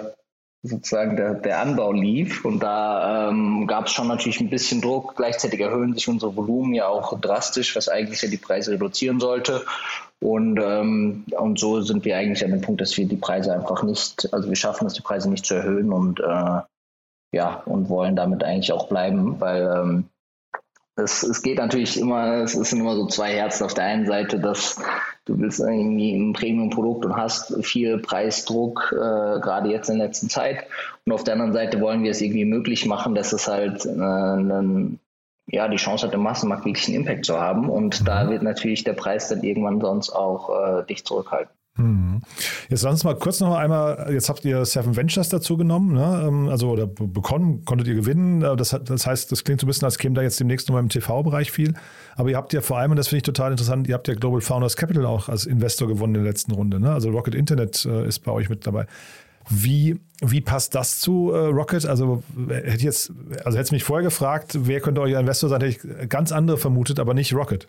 sozusagen 0.62 1.16
der, 1.16 1.34
der 1.34 1.60
Anbau 1.60 1.92
lief. 1.92 2.44
Und 2.44 2.60
da 2.60 3.28
ähm, 3.28 3.66
gab 3.66 3.86
es 3.86 3.92
schon 3.92 4.08
natürlich 4.08 4.40
ein 4.40 4.50
bisschen 4.50 4.80
Druck. 4.80 5.16
Gleichzeitig 5.16 5.60
erhöhen 5.60 5.94
sich 5.94 6.08
unsere 6.08 6.34
Volumen 6.36 6.74
ja 6.74 6.88
auch 6.88 7.18
drastisch, 7.20 7.76
was 7.76 7.88
eigentlich 7.88 8.22
ja 8.22 8.28
die 8.28 8.36
Preise 8.36 8.72
reduzieren 8.72 9.20
sollte. 9.20 9.64
Und, 10.20 10.58
ähm, 10.58 11.24
und 11.38 11.58
so 11.58 11.82
sind 11.82 12.04
wir 12.04 12.16
eigentlich 12.16 12.44
an 12.44 12.50
dem 12.50 12.62
Punkt, 12.62 12.80
dass 12.80 12.96
wir 12.96 13.06
die 13.06 13.16
Preise 13.16 13.52
einfach 13.52 13.82
nicht, 13.82 14.32
also 14.32 14.48
wir 14.48 14.56
schaffen 14.56 14.86
es, 14.86 14.94
die 14.94 15.02
Preise 15.02 15.28
nicht 15.28 15.44
zu 15.44 15.54
erhöhen 15.54 15.92
und 15.92 16.20
äh, 16.20 16.60
ja, 17.32 17.62
und 17.66 17.88
wollen 17.88 18.16
damit 18.16 18.42
eigentlich 18.42 18.72
auch 18.72 18.88
bleiben, 18.88 19.38
weil 19.40 19.62
ähm, 19.62 20.04
es, 20.96 21.22
es 21.22 21.42
geht 21.42 21.58
natürlich 21.58 22.00
immer, 22.00 22.44
es 22.44 22.52
sind 22.52 22.80
immer 22.80 22.96
so 22.96 23.06
zwei 23.06 23.34
Herzen 23.34 23.64
auf 23.64 23.74
der 23.74 23.84
einen 23.84 24.06
Seite, 24.06 24.40
dass 24.40 24.80
du 25.26 25.38
willst 25.38 25.60
irgendwie 25.60 26.16
ein 26.16 26.32
Premium-Produkt 26.32 27.04
und 27.04 27.16
hast 27.16 27.64
viel 27.64 27.98
Preisdruck, 27.98 28.92
äh, 28.92 29.40
gerade 29.40 29.68
jetzt 29.68 29.90
in 29.90 29.98
der 29.98 30.06
letzten 30.06 30.30
Zeit. 30.30 30.66
Und 31.04 31.12
auf 31.12 31.24
der 31.24 31.34
anderen 31.34 31.52
Seite 31.52 31.80
wollen 31.80 32.02
wir 32.02 32.12
es 32.12 32.22
irgendwie 32.22 32.44
möglich 32.44 32.86
machen, 32.86 33.14
dass 33.14 33.32
es 33.32 33.46
halt 33.46 33.84
äh, 33.84 33.90
einen, 33.90 35.00
ja, 35.46 35.68
die 35.68 35.76
Chance 35.76 36.06
hat, 36.06 36.14
im 36.14 36.22
Massenmarkt 36.22 36.64
wirklich 36.64 36.88
einen 36.88 36.98
Impact 36.98 37.26
zu 37.26 37.38
haben. 37.38 37.68
Und 37.68 38.08
da 38.08 38.24
mhm. 38.24 38.30
wird 38.30 38.42
natürlich 38.42 38.84
der 38.84 38.94
Preis 38.94 39.28
dann 39.28 39.42
irgendwann 39.42 39.80
sonst 39.80 40.10
auch 40.10 40.80
äh, 40.80 40.86
dich 40.86 41.04
zurückhalten. 41.04 41.52
Hm. 41.76 42.22
Jetzt 42.70 42.82
lass 42.82 42.92
uns 42.92 43.04
mal 43.04 43.14
kurz 43.16 43.40
noch 43.40 43.54
einmal, 43.54 44.08
jetzt 44.10 44.30
habt 44.30 44.44
ihr 44.46 44.64
Seven 44.64 44.96
Ventures 44.96 45.28
dazu 45.28 45.56
genommen, 45.58 45.92
ne? 45.92 46.24
Ähm, 46.26 46.48
also 46.48 46.70
oder 46.70 46.86
bekommen, 46.86 47.64
konntet 47.66 47.86
ihr 47.88 47.94
gewinnen. 47.94 48.42
Äh, 48.42 48.56
das, 48.56 48.76
das 48.82 49.06
heißt, 49.06 49.30
das 49.30 49.44
klingt 49.44 49.60
so 49.60 49.66
ein 49.66 49.68
bisschen, 49.68 49.84
als 49.84 49.98
käme 49.98 50.14
da 50.14 50.22
jetzt 50.22 50.40
demnächst 50.40 50.68
noch 50.70 50.78
im 50.78 50.88
TV-Bereich 50.88 51.52
viel. 51.52 51.74
Aber 52.16 52.30
ihr 52.30 52.36
habt 52.36 52.54
ja 52.54 52.62
vor 52.62 52.78
allem, 52.78 52.92
und 52.92 52.96
das 52.96 53.08
finde 53.08 53.18
ich 53.18 53.22
total 53.24 53.50
interessant, 53.50 53.88
ihr 53.88 53.94
habt 53.94 54.08
ja 54.08 54.14
Global 54.14 54.40
Founders 54.40 54.76
Capital 54.76 55.04
auch 55.04 55.28
als 55.28 55.44
Investor 55.44 55.86
gewonnen 55.86 56.14
in 56.14 56.22
der 56.22 56.32
letzten 56.32 56.52
Runde. 56.52 56.80
Ne? 56.80 56.90
Also 56.90 57.10
Rocket 57.10 57.34
Internet 57.34 57.84
äh, 57.84 58.06
ist 58.06 58.20
bei 58.20 58.32
euch 58.32 58.48
mit 58.48 58.66
dabei. 58.66 58.86
Wie, 59.48 60.00
wie 60.22 60.40
passt 60.40 60.74
das 60.74 60.98
zu 60.98 61.30
äh, 61.32 61.38
Rocket? 61.38 61.86
Also 61.86 62.22
hätte 62.48 62.82
jetzt, 62.82 63.12
also 63.44 63.58
hätte 63.58 63.74
mich 63.74 63.84
vorher 63.84 64.02
gefragt, 64.02 64.58
wer 64.62 64.80
könnte 64.80 65.00
euer 65.00 65.20
Investor 65.20 65.48
sein, 65.50 65.60
hätte 65.60 65.76
ich 65.76 66.08
ganz 66.08 66.32
andere 66.32 66.56
vermutet, 66.56 66.98
aber 66.98 67.14
nicht 67.14 67.32
Rocket. 67.32 67.66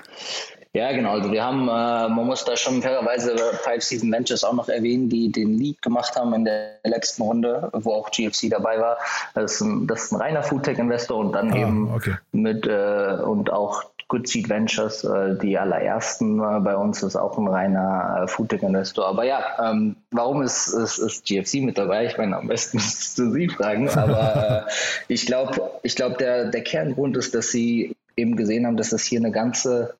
Ja, 0.73 0.91
genau. 0.91 1.11
Also 1.11 1.31
wir 1.31 1.43
haben, 1.43 1.67
äh, 1.67 2.09
man 2.09 2.25
muss 2.25 2.45
da 2.45 2.55
schon 2.55 2.81
fairerweise 2.81 3.35
Five 3.63 3.83
Season 3.83 4.11
Ventures 4.11 4.43
auch 4.43 4.53
noch 4.53 4.69
erwähnen, 4.69 5.09
die 5.09 5.31
den 5.31 5.57
Lead 5.57 5.81
gemacht 5.81 6.15
haben 6.15 6.33
in 6.33 6.45
der 6.45 6.79
letzten 6.83 7.23
Runde, 7.23 7.69
wo 7.73 7.93
auch 7.93 8.11
GFC 8.11 8.49
dabei 8.49 8.79
war. 8.79 8.97
Das 9.33 9.53
ist 9.53 9.61
ein, 9.61 9.87
das 9.87 10.05
ist 10.05 10.11
ein 10.13 10.21
reiner 10.21 10.43
Foodtech-Investor 10.43 11.17
und 11.17 11.31
dann 11.33 11.51
ah, 11.51 11.57
eben 11.57 11.93
okay. 11.93 12.15
mit 12.31 12.67
äh, 12.67 13.17
und 13.23 13.51
auch 13.51 13.83
Good 14.09 14.27
Seed 14.27 14.47
Ventures, 14.47 15.03
äh, 15.03 15.37
die 15.37 15.57
allerersten 15.57 16.39
äh, 16.39 16.59
bei 16.61 16.77
uns, 16.77 17.03
ist 17.03 17.17
auch 17.17 17.37
ein 17.37 17.47
reiner 17.47 18.23
äh, 18.23 18.27
Foodtech-Investor. 18.27 19.05
Aber 19.05 19.25
ja, 19.25 19.43
ähm, 19.61 19.97
warum 20.11 20.41
ist, 20.43 20.67
ist, 20.67 20.97
ist 20.97 21.25
GFC 21.25 21.55
mit 21.61 21.77
dabei? 21.77 22.05
Ich 22.05 22.17
meine, 22.17 22.37
am 22.37 22.47
besten 22.47 22.77
müsstest 22.77 23.19
du 23.19 23.31
sie 23.31 23.49
fragen. 23.49 23.89
Aber 23.89 24.65
äh, 24.67 24.71
ich 25.13 25.25
glaube, 25.25 25.71
ich 25.83 25.95
glaub, 25.95 26.17
der, 26.17 26.45
der 26.45 26.63
Kerngrund 26.63 27.17
ist, 27.17 27.35
dass 27.35 27.51
sie 27.51 27.95
eben 28.15 28.37
gesehen 28.37 28.65
haben, 28.65 28.77
dass 28.77 28.91
das 28.91 29.03
hier 29.03 29.19
eine 29.19 29.31
ganze 29.31 29.95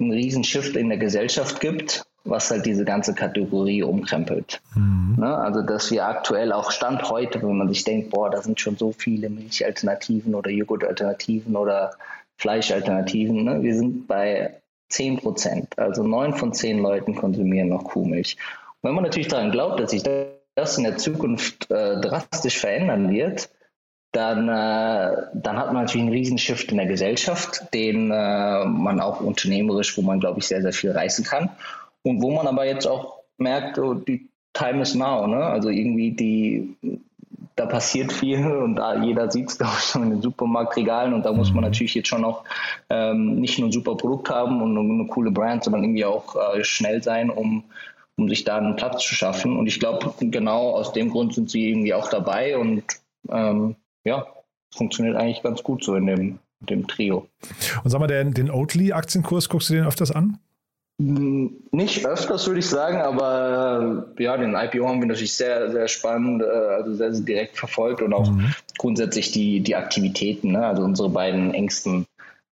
einen 0.00 0.12
riesen 0.12 0.44
Shift 0.44 0.76
in 0.76 0.88
der 0.88 0.98
Gesellschaft 0.98 1.60
gibt, 1.60 2.04
was 2.24 2.50
halt 2.50 2.66
diese 2.66 2.84
ganze 2.84 3.14
Kategorie 3.14 3.82
umkrempelt. 3.82 4.60
Mhm. 4.74 5.16
Ne? 5.18 5.36
Also 5.36 5.62
dass 5.62 5.90
wir 5.90 6.06
aktuell 6.06 6.52
auch 6.52 6.70
Stand 6.70 7.08
heute, 7.10 7.42
wenn 7.42 7.56
man 7.56 7.68
sich 7.68 7.84
denkt, 7.84 8.10
boah, 8.10 8.30
da 8.30 8.42
sind 8.42 8.60
schon 8.60 8.76
so 8.76 8.92
viele 8.92 9.28
Milchalternativen 9.28 10.34
oder 10.34 10.50
Joghurtalternativen 10.50 11.54
oder 11.56 11.92
Fleischalternativen, 12.38 13.44
ne? 13.44 13.62
wir 13.62 13.76
sind 13.76 14.06
bei 14.08 14.60
10 14.88 15.18
Prozent, 15.18 15.78
also 15.78 16.02
neun 16.02 16.34
von 16.34 16.52
zehn 16.52 16.78
Leuten 16.78 17.14
konsumieren 17.14 17.68
noch 17.68 17.84
Kuhmilch. 17.84 18.36
Und 18.80 18.88
wenn 18.88 18.94
man 18.94 19.04
natürlich 19.04 19.28
daran 19.28 19.50
glaubt, 19.50 19.80
dass 19.80 19.90
sich 19.90 20.02
das 20.54 20.78
in 20.78 20.84
der 20.84 20.96
Zukunft 20.96 21.70
äh, 21.70 22.00
drastisch 22.00 22.58
verändern 22.58 23.10
wird, 23.10 23.50
dann, 24.14 24.48
äh, 24.48 25.26
dann 25.34 25.58
hat 25.58 25.72
man 25.72 25.82
natürlich 25.82 26.06
einen 26.06 26.12
Riesenshift 26.12 26.70
in 26.70 26.76
der 26.76 26.86
Gesellschaft, 26.86 27.62
den 27.74 28.12
äh, 28.12 28.64
man 28.64 29.00
auch 29.00 29.20
unternehmerisch, 29.20 29.96
wo 29.98 30.02
man, 30.02 30.20
glaube 30.20 30.38
ich, 30.38 30.46
sehr, 30.46 30.62
sehr 30.62 30.72
viel 30.72 30.92
reißen 30.92 31.24
kann. 31.24 31.50
Und 32.02 32.22
wo 32.22 32.30
man 32.30 32.46
aber 32.46 32.64
jetzt 32.64 32.86
auch 32.86 33.18
merkt, 33.38 33.78
oh, 33.78 33.94
die 33.94 34.28
Time 34.52 34.82
is 34.82 34.94
now, 34.94 35.26
ne? 35.26 35.44
Also 35.44 35.68
irgendwie 35.68 36.12
die, 36.12 36.76
da 37.56 37.66
passiert 37.66 38.12
viel 38.12 38.46
und 38.46 38.76
da 38.76 39.02
jeder 39.02 39.30
sieht 39.32 39.50
es, 39.50 39.58
glaube 39.58 39.74
ich, 39.78 39.84
schon 39.84 40.04
in 40.04 40.10
den 40.10 40.22
Supermarktregalen 40.22 41.12
und 41.12 41.24
da 41.24 41.32
muss 41.32 41.48
man 41.48 41.64
mhm. 41.64 41.70
natürlich 41.70 41.94
jetzt 41.96 42.08
schon 42.08 42.24
auch 42.24 42.44
ähm, 42.90 43.40
nicht 43.40 43.58
nur 43.58 43.68
ein 43.68 43.72
super 43.72 43.96
Produkt 43.96 44.30
haben 44.30 44.62
und 44.62 44.78
eine, 44.78 44.88
eine 44.88 45.06
coole 45.08 45.32
Brand, 45.32 45.64
sondern 45.64 45.82
irgendwie 45.82 46.04
auch 46.04 46.36
äh, 46.36 46.62
schnell 46.62 47.02
sein, 47.02 47.30
um, 47.30 47.64
um 48.16 48.28
sich 48.28 48.44
da 48.44 48.58
einen 48.58 48.76
Platz 48.76 49.04
zu 49.04 49.14
schaffen. 49.16 49.56
Und 49.56 49.66
ich 49.66 49.80
glaube, 49.80 50.14
genau 50.20 50.70
aus 50.70 50.92
dem 50.92 51.10
Grund 51.10 51.34
sind 51.34 51.50
sie 51.50 51.68
irgendwie 51.68 51.94
auch 51.94 52.08
dabei 52.08 52.56
und 52.56 52.84
ähm, 53.28 53.74
ja, 54.04 54.26
funktioniert 54.74 55.16
eigentlich 55.16 55.42
ganz 55.42 55.62
gut 55.62 55.84
so 55.84 55.94
in 55.94 56.06
dem, 56.06 56.38
dem 56.60 56.86
Trio. 56.86 57.28
Und 57.82 57.90
sag 57.90 58.00
mal, 58.00 58.06
den, 58.06 58.34
den 58.34 58.50
Oatly-Aktienkurs, 58.50 59.48
guckst 59.48 59.70
du 59.70 59.74
den 59.74 59.86
öfters 59.86 60.10
an? 60.10 60.38
Hm, 61.00 61.56
nicht 61.72 62.06
öfters, 62.06 62.46
würde 62.46 62.60
ich 62.60 62.68
sagen, 62.68 62.98
aber 62.98 64.06
äh, 64.16 64.22
ja, 64.22 64.36
den 64.36 64.54
IPO 64.54 64.86
haben 64.86 65.00
wir 65.00 65.08
natürlich 65.08 65.36
sehr, 65.36 65.70
sehr 65.72 65.88
spannend, 65.88 66.42
äh, 66.42 66.46
also 66.46 66.94
sehr, 66.94 67.12
sehr 67.12 67.24
direkt 67.24 67.56
verfolgt 67.56 68.00
und 68.00 68.12
auch 68.12 68.30
mhm. 68.30 68.54
grundsätzlich 68.78 69.32
die, 69.32 69.60
die 69.60 69.74
Aktivitäten. 69.74 70.52
Ne? 70.52 70.64
Also 70.64 70.84
unsere 70.84 71.08
beiden 71.10 71.52
engsten 71.52 72.06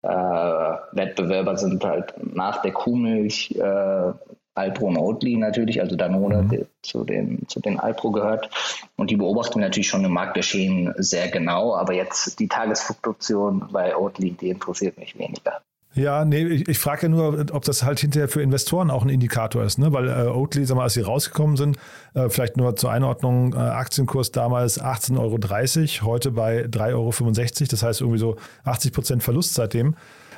äh, 0.02 0.08
Wettbewerber 0.10 1.58
sind 1.58 1.84
halt 1.86 2.14
nach 2.36 2.62
der 2.62 2.74
Kuhmilch 2.74 3.56
äh, 3.58 4.12
Alpro 4.56 4.88
und 4.88 4.98
Oatly 4.98 5.38
natürlich, 5.38 5.82
also 5.82 5.96
Danone 5.96 6.44
mhm. 6.44 6.66
zu, 6.82 7.04
den, 7.04 7.48
zu 7.48 7.60
den 7.60 7.80
Alpro 7.80 8.12
gehört. 8.12 8.50
Und 8.96 9.12
die 9.12 9.18
beobachten 9.18 9.60
natürlich 9.60 9.88
schon 9.88 10.04
im 10.04 10.14
Marktgeschehen 10.14 10.94
sehr 10.98 11.30
genau, 11.30 11.76
aber 11.76 11.94
jetzt 11.94 12.40
die 12.40 12.48
Tagesfluktuation 12.48 13.68
bei 13.72 13.96
Oatly, 13.96 14.32
die 14.32 14.50
interessiert 14.50 14.98
mich 14.98 15.18
weniger. 15.18 15.62
Ja, 15.96 16.26
nee, 16.26 16.44
ich, 16.44 16.68
ich 16.68 16.78
frage 16.78 17.04
ja 17.04 17.10
nur, 17.10 17.46
ob 17.54 17.64
das 17.64 17.84
halt 17.84 18.02
hinterher 18.02 18.28
für 18.28 18.42
Investoren 18.42 18.92
auch 18.92 19.04
ein 19.04 19.10
Indikator 19.10 19.64
ist, 19.64 19.78
ne? 19.78 19.94
Weil 19.94 20.10
äh, 20.10 20.28
Oatly, 20.28 20.66
sag 20.66 20.76
mal, 20.76 20.84
als 20.84 20.94
sie 20.94 21.02
rausgekommen 21.02 21.56
sind, 21.56 21.78
äh, 22.14 22.28
vielleicht 22.28 22.58
nur 22.58 22.76
zur 22.76 22.92
Einordnung, 22.92 23.54
äh, 23.54 23.58
Aktienkurs 23.58 24.34
damals 24.34 24.82
18,30 24.82 26.02
Euro, 26.02 26.08
heute 26.12 26.32
bei 26.32 26.66
3,65 26.66 26.92
Euro. 26.94 27.68
Das 27.72 27.84
heißt 27.84 28.02
irgendwie 28.02 28.20
so 28.20 28.36
80 28.66 28.92
Prozent 28.92 29.24
Verlust 29.24 29.54
seitdem. 29.54 29.96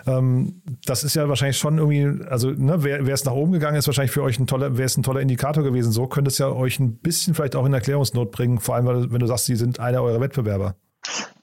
Ähm, 0.07 0.61
das 0.85 1.03
ist 1.03 1.15
ja 1.15 1.27
wahrscheinlich 1.27 1.57
schon 1.57 1.77
irgendwie, 1.77 2.25
also 2.29 2.51
ne, 2.51 2.83
wer, 2.83 3.05
es 3.07 3.25
nach 3.25 3.33
oben 3.33 3.51
gegangen 3.51 3.77
ist, 3.77 3.87
wahrscheinlich 3.87 4.11
für 4.11 4.23
euch 4.23 4.39
ein 4.39 4.47
toller, 4.47 4.77
wäre 4.77 4.85
es 4.85 4.97
ein 4.97 5.03
toller 5.03 5.19
Indikator 5.19 5.63
gewesen. 5.63 5.91
So 5.91 6.07
könnte 6.07 6.29
es 6.29 6.37
ja 6.37 6.49
euch 6.49 6.79
ein 6.79 6.97
bisschen 6.97 7.35
vielleicht 7.35 7.55
auch 7.55 7.65
in 7.65 7.73
Erklärungsnot 7.73 8.31
bringen, 8.31 8.59
vor 8.59 8.75
allem, 8.75 8.85
weil, 8.85 9.11
wenn 9.11 9.19
du 9.19 9.27
sagst, 9.27 9.45
sie 9.45 9.55
sind 9.55 9.79
einer 9.79 10.01
eurer 10.01 10.21
Wettbewerber. 10.21 10.75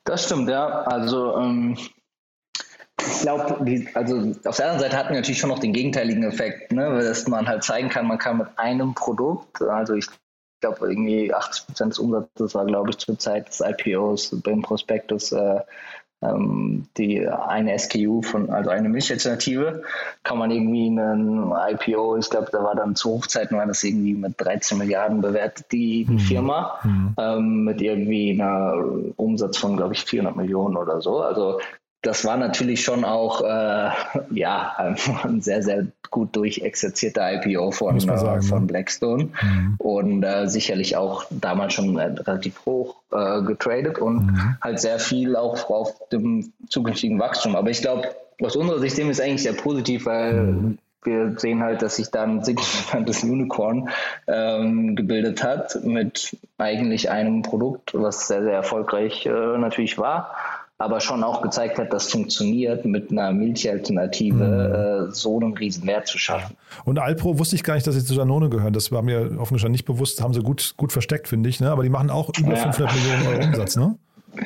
Das 0.04 0.24
stimmt, 0.24 0.48
ja. 0.48 0.66
Also 0.82 1.36
ähm, 1.36 1.76
ich 3.06 3.20
glaube, 3.20 3.44
also 3.94 4.32
auf 4.44 4.56
der 4.56 4.66
anderen 4.66 4.80
Seite 4.80 4.96
hatten 4.96 5.10
wir 5.10 5.16
natürlich 5.16 5.38
schon 5.38 5.50
noch 5.50 5.58
den 5.58 5.72
gegenteiligen 5.72 6.22
Effekt, 6.24 6.72
ne, 6.72 7.02
dass 7.02 7.28
man 7.28 7.46
halt 7.46 7.64
zeigen 7.64 7.90
kann, 7.90 8.06
man 8.06 8.18
kann 8.18 8.38
mit 8.38 8.48
einem 8.56 8.94
Produkt, 8.94 9.60
also 9.60 9.94
ich 9.94 10.06
glaube 10.60 10.88
irgendwie 10.88 11.32
80 11.32 11.66
Prozent 11.66 11.92
des 11.92 11.98
Umsatzes 11.98 12.54
war, 12.54 12.64
glaube 12.64 12.90
ich, 12.90 12.98
zur 12.98 13.18
Zeit 13.18 13.48
des 13.48 13.60
IPOs 13.60 14.40
beim 14.42 14.62
Prospektus 14.62 15.32
äh, 15.32 15.60
die 16.96 17.28
eine 17.28 17.78
SKU 17.78 18.22
von, 18.22 18.50
also 18.50 18.70
eine 18.70 18.88
Milchalternative, 18.88 19.82
kann 20.22 20.38
man 20.38 20.50
irgendwie 20.50 20.86
einen 20.86 21.52
IPO, 21.52 22.16
ich 22.16 22.30
glaube, 22.30 22.48
da 22.52 22.62
war 22.62 22.74
dann 22.74 22.96
zu 22.96 23.10
Hochzeiten, 23.10 23.56
war 23.56 23.66
das 23.66 23.84
irgendwie 23.84 24.14
mit 24.14 24.34
13 24.38 24.78
Milliarden 24.78 25.20
bewertet, 25.20 25.66
die, 25.72 26.04
die 26.04 26.12
mhm. 26.12 26.18
Firma, 26.18 26.78
mhm. 26.82 27.14
Ähm, 27.18 27.64
mit 27.64 27.80
irgendwie 27.80 28.32
einer 28.32 28.74
Umsatz 29.16 29.58
von, 29.58 29.76
glaube 29.76 29.94
ich, 29.94 30.04
400 30.04 30.36
Millionen 30.36 30.76
oder 30.76 31.00
so. 31.00 31.20
Also 31.20 31.60
das 32.04 32.24
war 32.24 32.36
natürlich 32.36 32.84
schon 32.84 33.04
auch 33.04 33.40
äh, 33.42 33.90
ja, 34.30 34.76
ein 35.24 35.40
sehr, 35.40 35.62
sehr 35.62 35.86
gut 36.10 36.36
durchexerzierter 36.36 37.42
IPO 37.42 37.72
von, 37.72 37.98
sagen, 37.98 38.38
äh, 38.38 38.42
von 38.42 38.60
ne? 38.60 38.66
Blackstone 38.66 39.30
mhm. 39.42 39.74
und 39.78 40.22
äh, 40.22 40.46
sicherlich 40.46 40.96
auch 40.96 41.24
damals 41.30 41.72
schon 41.74 41.98
äh, 41.98 42.04
relativ 42.04 42.64
hoch 42.66 42.96
äh, 43.10 43.42
getradet 43.42 43.98
und 43.98 44.26
mhm. 44.26 44.56
halt 44.60 44.78
sehr 44.78 44.98
viel 44.98 45.34
auch 45.34 45.70
auf 45.70 46.08
dem 46.10 46.52
zukünftigen 46.68 47.18
Wachstum. 47.18 47.56
Aber 47.56 47.70
ich 47.70 47.80
glaube, 47.80 48.14
aus 48.40 48.54
unserer 48.54 48.78
Sicht 48.78 48.94
sehen 48.94 49.06
wir 49.06 49.12
es 49.12 49.20
eigentlich 49.20 49.42
sehr 49.42 49.54
positiv, 49.54 50.06
weil 50.06 50.34
mhm. 50.34 50.78
wir 51.02 51.34
sehen 51.38 51.62
halt, 51.62 51.82
dass 51.82 51.96
sich 51.96 52.10
dann 52.10 52.38
ein 52.38 52.44
signifikantes 52.44 53.24
Unicorn 53.24 53.88
ähm, 54.28 54.94
gebildet 54.94 55.42
hat 55.42 55.82
mit 55.84 56.36
eigentlich 56.58 57.10
einem 57.10 57.42
Produkt, 57.42 57.94
was 57.94 58.28
sehr, 58.28 58.42
sehr 58.42 58.54
erfolgreich 58.54 59.26
äh, 59.26 59.30
natürlich 59.30 59.98
war 59.98 60.32
aber 60.78 61.00
schon 61.00 61.22
auch 61.22 61.40
gezeigt 61.40 61.78
hat, 61.78 61.92
dass 61.92 62.10
funktioniert, 62.10 62.84
mit 62.84 63.10
einer 63.10 63.32
Milchalternative 63.32 65.04
mhm. 65.04 65.08
äh, 65.08 65.12
so 65.12 65.38
einen 65.38 65.56
riesen 65.56 65.86
Wert 65.86 66.08
zu 66.08 66.18
schaffen. 66.18 66.56
Und 66.84 66.98
Alpro 66.98 67.38
wusste 67.38 67.56
ich 67.56 67.62
gar 67.62 67.74
nicht, 67.74 67.86
dass 67.86 67.94
sie 67.94 68.04
zu 68.04 68.14
Danone 68.14 68.48
gehören. 68.50 68.72
Das 68.72 68.90
war 68.90 69.02
mir 69.02 69.38
offen 69.38 69.54
gestanden 69.54 69.72
nicht 69.72 69.84
bewusst. 69.84 70.20
Haben 70.20 70.34
sie 70.34 70.42
gut, 70.42 70.74
gut 70.76 70.92
versteckt, 70.92 71.28
finde 71.28 71.48
ich. 71.48 71.60
Ne? 71.60 71.70
Aber 71.70 71.82
die 71.84 71.90
machen 71.90 72.10
auch 72.10 72.30
über 72.36 72.54
ja. 72.54 72.72
500 72.72 72.94
Millionen 72.94 73.26
Euro 73.26 73.44
Umsatz, 73.46 73.76
ne? 73.76 73.96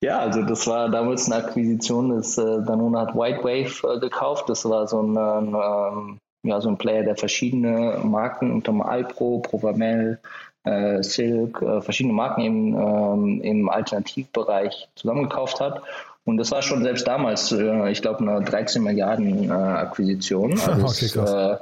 Ja, 0.00 0.20
also 0.20 0.42
das 0.42 0.64
war 0.68 0.88
damals 0.88 1.26
eine 1.26 1.44
Akquisition. 1.44 2.10
Das, 2.10 2.38
äh, 2.38 2.62
Danone 2.64 3.00
hat 3.00 3.16
White 3.16 3.40
Wave 3.42 3.96
äh, 3.96 3.98
gekauft. 3.98 4.48
Das 4.48 4.64
war 4.64 4.86
so 4.86 5.02
ein, 5.02 5.16
ähm, 5.16 6.18
ja, 6.44 6.60
so 6.60 6.68
ein 6.68 6.78
Player, 6.78 7.02
der 7.02 7.16
verschiedene 7.16 8.00
Marken 8.04 8.52
unter 8.52 8.72
Alpro, 8.88 9.40
Provamel, 9.40 10.20
äh, 10.64 11.02
Silk, 11.02 11.62
äh, 11.62 11.80
verschiedene 11.80 12.14
Marken 12.14 12.42
im, 12.42 12.74
ähm, 12.74 13.40
im 13.42 13.68
Alternativbereich 13.68 14.88
zusammengekauft 14.94 15.60
hat. 15.60 15.82
Und 16.24 16.36
das 16.36 16.50
war 16.50 16.62
schon 16.62 16.82
selbst 16.82 17.06
damals, 17.06 17.52
äh, 17.52 17.90
ich 17.90 18.02
glaube, 18.02 18.20
eine 18.20 18.44
13 18.44 18.82
Milliarden 18.82 19.50
äh, 19.50 19.52
Akquisition. 19.52 20.58
Also 20.66 20.84
okay, 20.84 21.04
ist, 21.06 21.16
äh, 21.16 21.56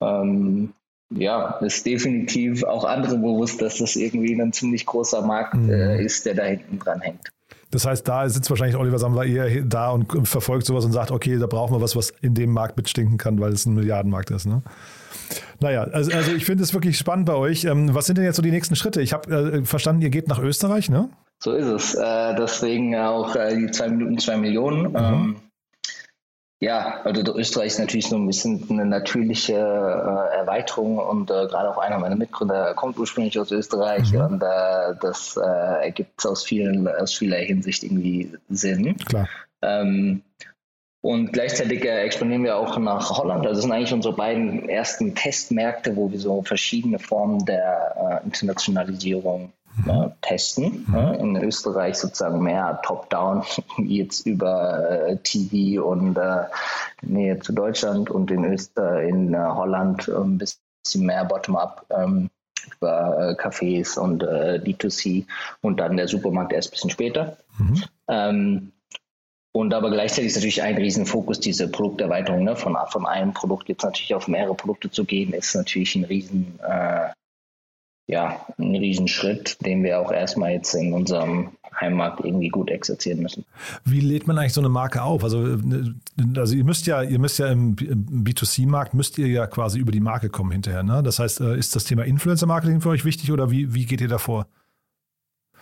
ähm, 0.00 0.72
ja, 1.10 1.56
ist 1.60 1.86
definitiv 1.86 2.64
auch 2.64 2.84
anderen 2.84 3.22
bewusst, 3.22 3.62
dass 3.62 3.78
das 3.78 3.96
irgendwie 3.96 4.40
ein 4.40 4.52
ziemlich 4.52 4.86
großer 4.86 5.22
Markt 5.22 5.54
mhm. 5.54 5.70
Äh, 5.70 6.04
ist, 6.04 6.26
der 6.26 6.34
da 6.34 6.44
hinten 6.44 6.78
dran 6.78 7.00
hängt. 7.00 7.32
Das 7.70 7.84
heißt, 7.84 8.08
da 8.08 8.28
sitzt 8.28 8.48
wahrscheinlich 8.48 8.76
Oliver 8.76 8.98
Samwer 8.98 9.24
eher 9.24 9.62
da 9.62 9.90
und 9.90 10.26
verfolgt 10.26 10.64
sowas 10.64 10.84
und 10.84 10.92
sagt, 10.92 11.10
okay, 11.10 11.38
da 11.38 11.46
brauchen 11.46 11.74
wir 11.76 11.82
was, 11.82 11.96
was 11.96 12.12
in 12.22 12.34
dem 12.34 12.52
Markt 12.52 12.76
mitstinken 12.76 13.18
kann, 13.18 13.38
weil 13.40 13.52
es 13.52 13.66
ein 13.66 13.74
Milliardenmarkt 13.74 14.30
ist. 14.30 14.46
Ne? 14.46 14.62
Naja, 15.60 15.82
also, 15.82 16.10
also 16.12 16.32
ich 16.32 16.44
finde 16.44 16.64
es 16.64 16.72
wirklich 16.72 16.96
spannend 16.96 17.26
bei 17.26 17.34
euch. 17.34 17.64
Ähm, 17.64 17.94
was 17.94 18.06
sind 18.06 18.16
denn 18.16 18.24
jetzt 18.24 18.36
so 18.36 18.42
die 18.42 18.50
nächsten 18.50 18.76
Schritte? 18.76 19.02
Ich 19.02 19.12
habe 19.12 19.30
äh, 19.30 19.64
verstanden, 19.64 20.02
ihr 20.02 20.10
geht 20.10 20.28
nach 20.28 20.38
Österreich, 20.38 20.88
ne? 20.88 21.10
So 21.40 21.52
ist 21.52 21.66
es. 21.66 21.94
Äh, 21.94 22.34
deswegen 22.36 22.96
auch 22.96 23.36
äh, 23.36 23.56
die 23.56 23.70
zwei 23.70 23.88
Minuten, 23.88 24.18
zwei 24.18 24.36
Millionen. 24.36 24.90
Mhm. 24.90 24.96
Ähm, 24.96 25.36
ja, 26.60 27.02
also 27.04 27.36
Österreich 27.36 27.68
ist 27.68 27.78
natürlich 27.78 28.08
so 28.08 28.16
ein 28.16 28.26
bisschen 28.26 28.66
eine 28.68 28.84
natürliche 28.84 29.54
äh, 29.54 30.36
Erweiterung 30.38 30.98
und 30.98 31.30
äh, 31.30 31.46
gerade 31.46 31.70
auch 31.70 31.78
einer 31.78 31.98
meiner 31.98 32.16
Mitgründer 32.16 32.74
kommt 32.74 32.98
ursprünglich 32.98 33.38
aus 33.38 33.52
Österreich 33.52 34.12
mhm. 34.12 34.20
und 34.20 34.42
äh, 34.42 34.94
das 35.00 35.36
äh, 35.36 35.84
ergibt 35.84 36.26
aus 36.26 36.42
vielen 36.42 36.88
aus 36.88 37.14
vieler 37.14 37.38
Hinsicht 37.38 37.84
irgendwie 37.84 38.32
Sinn. 38.48 38.96
Klar. 38.96 39.28
Ähm, 39.62 40.22
und 41.00 41.32
gleichzeitig 41.32 41.84
äh, 41.84 42.02
expandieren 42.02 42.42
wir 42.42 42.56
auch 42.56 42.76
nach 42.76 43.10
Holland. 43.10 43.46
Also 43.46 43.54
das 43.54 43.62
sind 43.62 43.72
eigentlich 43.72 43.92
unsere 43.92 44.16
beiden 44.16 44.68
ersten 44.68 45.14
Testmärkte, 45.14 45.94
wo 45.94 46.10
wir 46.10 46.18
so 46.18 46.42
verschiedene 46.42 46.98
Formen 46.98 47.44
der 47.44 48.20
äh, 48.22 48.26
Internationalisierung 48.26 49.52
äh, 49.86 50.08
testen. 50.22 50.86
Mhm. 50.88 51.14
in 51.14 51.36
Österreich 51.36 51.96
sozusagen 51.96 52.42
mehr 52.42 52.80
Top-Down, 52.82 53.42
jetzt 53.78 54.26
über 54.26 55.08
äh, 55.08 55.16
TV 55.18 55.84
und 55.84 56.16
äh, 56.16 56.44
Nähe 57.02 57.38
zu 57.38 57.52
Deutschland 57.52 58.10
und 58.10 58.30
in, 58.30 58.44
Öster 58.44 59.02
in 59.02 59.34
äh, 59.34 59.38
Holland 59.38 60.08
ein 60.08 60.38
bisschen 60.38 60.60
mehr 60.94 61.24
Bottom-up. 61.24 61.86
Ähm, 61.90 62.30
über 62.80 63.34
Cafés 63.40 63.98
und 63.98 64.22
D2C 64.22 65.24
und 65.62 65.80
dann 65.80 65.96
der 65.96 66.06
Supermarkt 66.06 66.52
erst 66.52 66.68
ein 66.68 66.72
bisschen 66.72 66.90
später. 66.90 67.38
Mhm. 67.56 67.82
Ähm, 68.08 68.72
und 69.58 69.74
aber 69.74 69.90
gleichzeitig 69.90 70.26
ist 70.28 70.36
natürlich 70.36 70.62
ein 70.62 70.76
Riesenfokus 70.76 71.40
diese 71.40 71.68
Produkterweiterung. 71.68 72.44
Ne? 72.44 72.54
Von, 72.54 72.76
von 72.90 73.06
einem 73.06 73.32
Produkt 73.32 73.68
jetzt 73.68 73.82
natürlich 73.82 74.14
auf 74.14 74.28
mehrere 74.28 74.54
Produkte 74.54 74.90
zu 74.90 75.04
gehen, 75.04 75.32
ist 75.32 75.54
natürlich 75.54 75.96
ein 75.96 76.04
Riesen, 76.04 76.60
äh, 76.62 77.08
ja, 78.08 78.40
ein 78.58 78.74
Riesenschritt, 78.74 79.64
den 79.64 79.84
wir 79.84 80.00
auch 80.00 80.10
erstmal 80.10 80.52
jetzt 80.52 80.74
in 80.74 80.92
unserem 80.94 81.50
Heimmarkt 81.78 82.24
irgendwie 82.24 82.48
gut 82.48 82.70
exerzieren 82.70 83.20
müssen. 83.20 83.44
Wie 83.84 84.00
lädt 84.00 84.26
man 84.26 84.38
eigentlich 84.38 84.54
so 84.54 84.62
eine 84.62 84.70
Marke 84.70 85.02
auf? 85.02 85.22
Also, 85.22 85.58
also 86.36 86.54
ihr 86.54 86.64
müsst 86.64 86.86
ja, 86.86 87.02
ihr 87.02 87.18
müsst 87.18 87.38
ja 87.38 87.48
im 87.48 87.76
B2C-Markt 87.76 88.94
müsst 88.94 89.18
ihr 89.18 89.28
ja 89.28 89.46
quasi 89.46 89.78
über 89.78 89.92
die 89.92 90.00
Marke 90.00 90.30
kommen 90.30 90.50
hinterher. 90.50 90.82
Ne? 90.82 91.02
Das 91.02 91.18
heißt, 91.18 91.40
äh, 91.42 91.56
ist 91.56 91.76
das 91.76 91.84
Thema 91.84 92.04
Influencer-Marketing 92.04 92.80
für 92.80 92.88
euch 92.88 93.04
wichtig 93.04 93.30
oder 93.30 93.50
wie, 93.50 93.74
wie 93.74 93.84
geht 93.84 94.00
ihr 94.00 94.08
davor? 94.08 94.46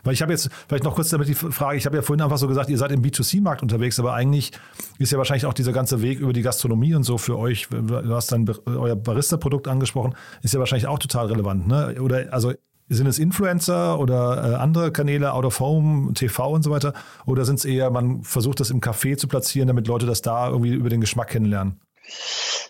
Weil 0.06 0.14
ich 0.14 0.22
habe 0.22 0.32
jetzt, 0.32 0.48
vielleicht 0.68 0.84
noch 0.84 0.94
kurz 0.94 1.10
damit 1.10 1.28
die 1.28 1.34
Frage, 1.34 1.76
ich 1.76 1.84
habe 1.84 1.96
ja 1.96 2.02
vorhin 2.02 2.22
einfach 2.22 2.38
so 2.38 2.46
gesagt, 2.46 2.70
ihr 2.70 2.78
seid 2.78 2.92
im 2.92 3.02
B2C-Markt 3.02 3.62
unterwegs, 3.62 3.98
aber 3.98 4.14
eigentlich 4.14 4.52
ist 4.98 5.10
ja 5.12 5.18
wahrscheinlich 5.18 5.46
auch 5.46 5.54
dieser 5.54 5.72
ganze 5.72 6.00
Weg 6.00 6.20
über 6.20 6.32
die 6.32 6.42
Gastronomie 6.42 6.94
und 6.94 7.02
so 7.02 7.18
für 7.18 7.36
euch, 7.38 7.68
du 7.68 8.14
hast 8.14 8.30
dann 8.30 8.48
euer 8.66 8.94
Barista-Produkt 8.94 9.68
angesprochen, 9.68 10.14
ist 10.42 10.54
ja 10.54 10.60
wahrscheinlich 10.60 10.86
auch 10.86 11.00
total 11.00 11.26
relevant. 11.26 11.66
Ne? 11.66 11.96
Oder 12.00 12.32
also 12.32 12.52
sind 12.88 13.08
es 13.08 13.18
Influencer 13.18 13.98
oder 13.98 14.52
äh, 14.52 14.54
andere 14.54 14.92
Kanäle, 14.92 15.32
Out 15.32 15.44
of 15.44 15.58
Home, 15.58 16.12
TV 16.14 16.50
und 16.50 16.62
so 16.62 16.70
weiter? 16.70 16.94
Oder 17.26 17.44
sind 17.44 17.58
es 17.58 17.64
eher, 17.64 17.90
man 17.90 18.22
versucht 18.22 18.60
das 18.60 18.70
im 18.70 18.80
Café 18.80 19.16
zu 19.16 19.26
platzieren, 19.26 19.66
damit 19.66 19.88
Leute 19.88 20.06
das 20.06 20.22
da 20.22 20.48
irgendwie 20.48 20.72
über 20.72 20.88
den 20.88 21.00
Geschmack 21.00 21.28
kennenlernen? 21.28 21.80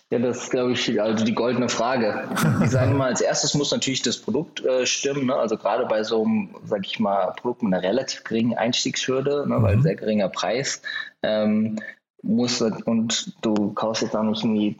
Ja, 0.09 0.19
das 0.19 0.43
ist, 0.43 0.51
glaube 0.51 0.71
ich, 0.71 1.01
also 1.01 1.25
die 1.25 1.35
goldene 1.35 1.67
Frage. 1.67 2.29
Ich 2.63 2.69
sage 2.69 2.93
mal, 2.93 3.09
als 3.09 3.19
erstes 3.19 3.53
muss 3.55 3.71
natürlich 3.71 4.01
das 4.01 4.17
Produkt 4.17 4.63
äh, 4.63 4.85
stimmen. 4.85 5.25
Ne? 5.25 5.35
Also 5.35 5.57
gerade 5.57 5.85
bei 5.85 6.03
so 6.03 6.23
einem, 6.23 6.55
sage 6.63 6.83
ich 6.85 6.99
mal, 6.99 7.33
Produkt 7.35 7.63
mit 7.63 7.73
einer 7.73 7.83
relativ 7.83 8.23
geringen 8.23 8.57
Einstiegshürde, 8.57 9.45
ne? 9.47 9.61
weil 9.61 9.77
mhm. 9.77 9.81
sehr 9.81 9.95
geringer 9.95 10.29
Preis, 10.29 10.81
ähm, 11.23 11.79
muss 12.23 12.61
und 12.61 13.33
du 13.41 13.73
kaufst 13.73 14.01
jetzt 14.01 14.15
auch 14.15 14.23
nicht 14.23 14.43
irgendwie 14.43 14.77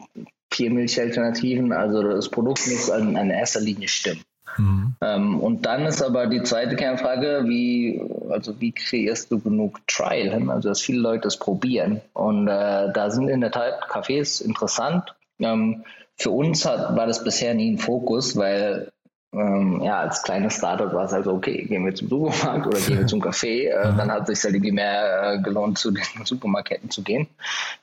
vier 0.52 0.70
Milchalternativen. 0.70 1.72
Also 1.72 2.02
das 2.02 2.28
Produkt 2.28 2.66
muss 2.66 2.88
in, 2.88 3.16
in 3.16 3.30
erster 3.30 3.60
Linie 3.60 3.88
stimmen. 3.88 4.22
Mhm. 4.56 4.94
Ähm, 5.00 5.40
und 5.40 5.66
dann 5.66 5.86
ist 5.86 6.02
aber 6.02 6.26
die 6.26 6.42
zweite 6.42 6.76
Kernfrage, 6.76 7.44
wie, 7.46 8.02
also 8.30 8.60
wie 8.60 8.72
kreierst 8.72 9.30
du 9.30 9.38
genug 9.38 9.86
Trial 9.86 10.30
hin? 10.30 10.50
Also 10.50 10.68
dass 10.68 10.80
viele 10.80 11.00
Leute 11.00 11.28
es 11.28 11.36
probieren. 11.36 12.00
Und 12.14 12.48
äh, 12.48 12.92
da 12.92 13.10
sind 13.10 13.28
in 13.28 13.40
der 13.40 13.50
Tat 13.50 13.88
Cafés 13.90 14.42
interessant. 14.42 15.14
Ähm, 15.38 15.84
für 16.16 16.30
uns 16.30 16.64
hat, 16.64 16.96
war 16.96 17.06
das 17.06 17.22
bisher 17.22 17.54
nie 17.54 17.72
ein 17.72 17.78
Fokus, 17.78 18.36
weil 18.36 18.90
ähm, 19.30 19.82
ja, 19.82 20.00
als 20.00 20.22
kleines 20.22 20.56
Startup 20.56 20.90
war 20.94 21.04
es 21.04 21.12
halt 21.12 21.24
so, 21.24 21.34
okay, 21.34 21.62
gehen 21.64 21.84
wir 21.84 21.94
zum 21.94 22.08
Supermarkt 22.08 22.66
oder 22.66 22.80
gehen 22.80 22.98
wir 22.98 23.06
zum 23.06 23.22
Café. 23.22 23.68
Äh, 23.68 23.94
dann 23.94 24.10
hat 24.10 24.26
es 24.28 24.40
sich 24.40 24.52
halt 24.52 24.62
mehr 24.72 25.34
äh, 25.34 25.38
gelohnt, 25.42 25.78
zu 25.78 25.90
den 25.90 26.02
Supermarketten 26.24 26.88
zu 26.90 27.02
gehen. 27.02 27.28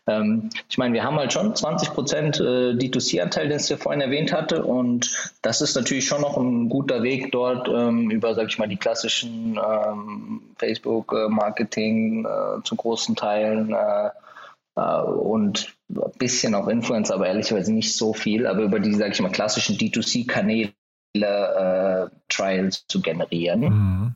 Ähm, 0.08 0.50
ich 0.68 0.80
meine, 0.80 0.96
wir 0.96 1.04
haben 1.04 1.18
halt 1.18 1.34
schon 1.34 1.56
20 1.56 1.94
Prozent 1.94 2.40
äh, 2.40 2.74
D2C-Anteil, 2.74 3.50
den 3.50 3.60
ich 3.60 3.70
ja 3.70 3.78
vorhin 3.78 4.02
erwähnt 4.02 4.34
hatte. 4.34 4.64
Und 4.64 5.34
das 5.44 5.62
ist 5.62 5.76
natürlich 5.76 6.08
schon 6.08 6.22
noch 6.22 6.36
ein 6.36 6.68
guter 6.68 7.04
Weg 7.04 7.32
dort 7.32 7.68
ähm, 7.68 8.10
über, 8.10 8.34
sag 8.34 8.48
ich 8.48 8.58
mal, 8.58 8.68
die 8.68 8.78
klassischen 8.78 9.60
ähm, 9.64 10.42
Facebook-Marketing 10.58 12.26
äh, 12.26 12.64
zu 12.64 12.76
großen 12.76 13.16
Teilen 13.16 13.72
äh, 13.72 14.10
äh, 14.78 15.02
und 15.02 15.76
ein 15.90 16.12
bisschen 16.18 16.56
auch 16.56 16.68
Influencer, 16.68 17.14
aber 17.14 17.28
ehrlicherweise 17.28 17.72
nicht 17.72 17.96
so 17.96 18.14
viel, 18.14 18.48
aber 18.48 18.64
über 18.64 18.80
die, 18.80 18.96
sage 18.96 19.12
ich 19.12 19.22
mal, 19.22 19.32
klassischen 19.32 19.78
D2C-Kanäle 19.78 20.72
äh, 21.24 22.16
Trials 22.30 22.86
zu 22.88 23.02
generieren. 23.02 23.62
Mhm. 23.62 24.16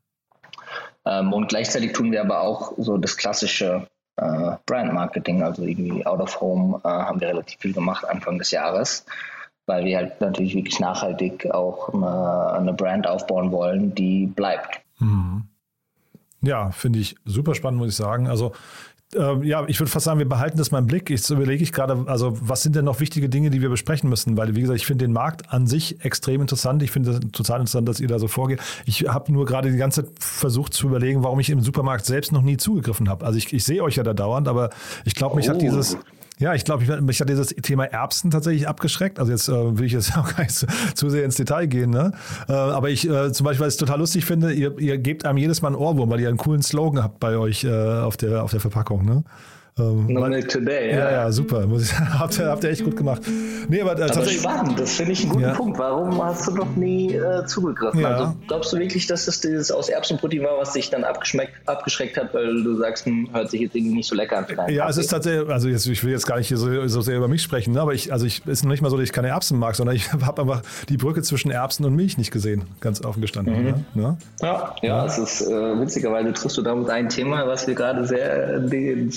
Ähm, 1.06 1.34
und 1.34 1.48
gleichzeitig 1.48 1.94
tun 1.94 2.12
wir 2.12 2.22
aber 2.22 2.42
auch 2.42 2.74
so 2.78 2.98
das 2.98 3.18
klassische 3.18 3.88
äh, 4.18 4.52
Brand 4.66 4.94
Marketing, 4.94 5.44
also 5.44 5.64
irgendwie 5.64 6.06
Out 6.06 6.20
of 6.20 6.42
Home 6.42 6.80
äh, 6.84 6.88
haben 6.88 7.22
wir 7.22 7.30
relativ 7.30 7.60
viel 7.60 7.74
gemacht 7.74 8.08
Anfang 8.08 8.38
des 8.38 8.52
Jahres, 8.52 9.06
weil 9.66 9.86
wir 9.86 9.98
halt 9.98 10.20
natürlich 10.22 10.56
wirklich 10.56 10.80
nachhaltig 10.80 11.50
auch 11.52 11.94
eine, 11.94 12.54
eine 12.54 12.74
Brand 12.74 13.08
aufbauen 13.08 13.52
wollen, 13.52 13.96
die 13.96 14.28
bleibt. 14.28 14.82
Mhm. 15.00 15.44
Ja, 16.42 16.72
finde 16.72 17.00
ich 17.00 17.16
super 17.26 17.54
spannend, 17.54 17.80
muss 17.80 17.90
ich 17.90 17.96
sagen. 17.96 18.28
Also 18.28 18.54
ähm, 19.16 19.44
ja, 19.44 19.66
ich 19.68 19.80
würde 19.80 19.90
fast 19.90 20.06
sagen, 20.06 20.20
wir 20.20 20.30
behalten 20.30 20.58
das 20.58 20.70
mal 20.70 20.80
im 20.80 20.88
Blick. 20.88 21.10
Jetzt 21.10 21.30
überlege 21.30 21.64
ich 21.64 21.72
gerade, 21.72 22.04
also 22.08 22.38
was 22.42 22.62
sind 22.62 22.76
denn 22.76 22.86
noch 22.86 23.00
wichtige 23.00 23.28
Dinge, 23.28 23.50
die 23.50 23.62
wir 23.62 23.70
besprechen 23.70 24.10
müssen? 24.10 24.38
Weil, 24.38 24.56
wie 24.56 24.62
gesagt, 24.62 24.80
ich 24.80 24.86
finde 24.86 25.06
den 25.06 25.14
Markt 25.14 25.52
an 25.52 25.66
sich 25.66 26.04
extrem 26.06 26.42
interessant. 26.42 26.84
Ich 26.84 26.92
finde 26.92 27.12
es 27.12 27.20
total 27.32 27.62
interessant, 27.62 27.90
dass 27.90 28.00
ihr 28.00 28.08
da 28.08 28.20
so 28.20 28.28
vorgeht. 28.28 28.60
Ich 28.86 29.08
habe 29.08 29.32
nur 29.32 29.46
gerade 29.46 29.72
die 29.72 29.78
ganze 29.78 30.04
Zeit 30.04 30.14
versucht 30.20 30.74
zu 30.74 30.88
überlegen, 30.88 31.24
warum 31.24 31.40
ich 31.40 31.50
im 31.50 31.62
Supermarkt 31.62 32.06
selbst 32.06 32.32
noch 32.32 32.44
nie 32.44 32.58
zugegriffen 32.58 33.10
habe. 33.10 33.26
Also 33.26 33.38
ich, 33.40 33.52
ich 33.52 33.64
sehe 33.64 33.82
euch 33.82 33.96
ja 33.96 34.04
da 34.04 34.14
dauernd, 34.14 34.48
aber 34.48 34.70
ich 35.06 35.16
glaube, 35.16 35.36
mich 35.38 35.50
oh. 35.50 35.54
hat 35.54 35.62
dieses 35.62 35.98
ja, 36.40 36.54
ich 36.54 36.64
glaube, 36.64 37.02
mich 37.02 37.20
hat 37.20 37.30
dieses 37.30 37.50
Thema 37.50 37.84
Erbsen 37.84 38.32
tatsächlich 38.32 38.68
abgeschreckt. 38.68 39.20
Also 39.20 39.32
jetzt 39.32 39.50
äh, 39.50 39.78
will 39.78 39.86
ich 39.86 39.92
jetzt 39.92 40.18
auch 40.18 40.36
gar 40.36 40.44
nicht 40.44 40.56
zu, 40.56 40.68
zu 40.96 41.10
sehr 41.10 41.26
ins 41.26 41.36
Detail 41.36 41.68
gehen. 41.68 41.90
Ne? 41.90 42.14
Äh, 42.48 42.54
aber 42.54 42.90
ich 42.90 43.08
äh, 43.08 43.32
zum 43.34 43.44
Beispiel, 43.44 43.66
was 43.66 43.74
ich 43.74 43.80
total 43.80 44.00
lustig 44.00 44.26
finde, 44.26 44.54
ihr, 44.54 44.78
ihr 44.80 44.98
gebt 44.98 45.26
einem 45.26 45.38
jedes 45.38 45.62
Mal 45.62 45.70
einen 45.70 45.76
Ohrwurm, 45.76 46.10
weil 46.10 46.22
ihr 46.22 46.30
einen 46.30 46.38
coolen 46.38 46.62
Slogan 46.62 47.04
habt 47.04 47.20
bei 47.20 47.38
euch 47.38 47.66
äh, 47.66 47.70
auf, 47.70 48.16
der, 48.16 48.44
auf 48.44 48.52
der 48.52 48.62
Verpackung. 48.62 49.06
Ne? 49.06 49.24
Ähm, 49.80 50.08
no 50.08 50.28
milk 50.28 50.50
today, 50.50 50.92
ja. 50.92 50.98
Ja, 50.98 51.12
ja, 51.12 51.32
super. 51.32 51.66
habt, 52.20 52.40
ihr, 52.40 52.46
habt 52.46 52.64
ihr 52.64 52.70
echt 52.70 52.84
gut 52.84 52.96
gemacht. 52.96 53.22
Nee, 53.68 53.82
aber, 53.82 53.98
äh, 53.98 54.10
aber 54.10 54.26
spannend, 54.26 54.80
das 54.80 54.94
finde 54.94 55.14
ich 55.14 55.22
einen 55.22 55.32
guten 55.32 55.44
ja. 55.44 55.54
Punkt. 55.54 55.78
Warum 55.78 56.24
hast 56.24 56.48
du 56.48 56.56
noch 56.56 56.76
nie 56.76 57.14
äh, 57.14 57.46
zugegriffen? 57.46 58.02
Ja. 58.02 58.10
Also 58.10 58.36
glaubst 58.48 58.74
du 58.74 58.78
wirklich, 58.78 59.08
dass 59.08 59.26
das 59.26 59.40
dieses 59.42 59.72
aus 59.72 59.90
Erbsenprotein 59.90 60.44
war, 60.44 60.58
was 60.58 60.74
dich 60.74 60.90
dann 60.90 61.04
abgeschreckt 61.04 62.18
hat, 62.18 62.34
weil 62.34 62.64
du 62.64 62.78
sagst, 62.78 63.06
hm, 63.06 63.30
hört 63.32 63.52
sich 63.52 63.62
jetzt 63.62 63.76
irgendwie 63.76 63.96
nicht 63.96 64.08
so 64.08 64.16
lecker 64.16 64.38
an? 64.38 64.46
Ja, 64.50 64.56
Kaffee. 64.56 64.90
es 64.90 64.98
ist 64.98 65.08
tatsächlich, 65.08 65.50
also 65.50 65.68
jetzt, 65.68 65.86
ich 65.88 66.04
will 66.04 66.12
jetzt 66.12 66.26
gar 66.26 66.38
nicht 66.38 66.50
so, 66.50 66.88
so 66.88 67.02
sehr 67.02 67.18
über 67.18 67.28
mich 67.28 67.42
sprechen, 67.42 67.74
ne, 67.74 67.82
aber 67.82 67.94
ich, 67.94 68.12
also 68.12 68.26
ich 68.26 68.46
ist 68.46 68.66
nicht 68.66 68.82
mal 68.82 68.90
so, 68.90 68.98
dass 68.98 69.06
ich 69.06 69.14
keine 69.14 69.30
Erbsen 69.30 69.58
mag, 69.60 69.76
sondern 69.76 69.96
ich 69.96 70.12
habe 70.22 70.42
einfach 70.42 70.62
die 70.90 70.98
Brücke 70.98 71.22
zwischen 71.22 71.52
Erbsen 71.52 71.86
und 71.86 71.96
Milch 71.96 72.18
nicht 72.18 72.32
gesehen, 72.32 72.64
ganz 72.80 73.04
offen 73.04 73.22
gestanden. 73.22 73.86
Mhm. 73.94 74.02
Ne? 74.02 74.18
Ja, 74.42 74.76
ja, 74.82 74.90
ja, 74.90 75.06
es 75.06 75.18
ist 75.18 75.42
äh, 75.42 75.80
witzigerweise 75.80 76.34
triffst 76.34 76.58
du 76.58 76.62
damit 76.62 76.90
ein 76.90 77.10
Thema, 77.10 77.48
was 77.48 77.68
wir 77.68 77.76
gerade 77.76 78.06
sehr, 78.06 78.68
sehr 78.68 79.08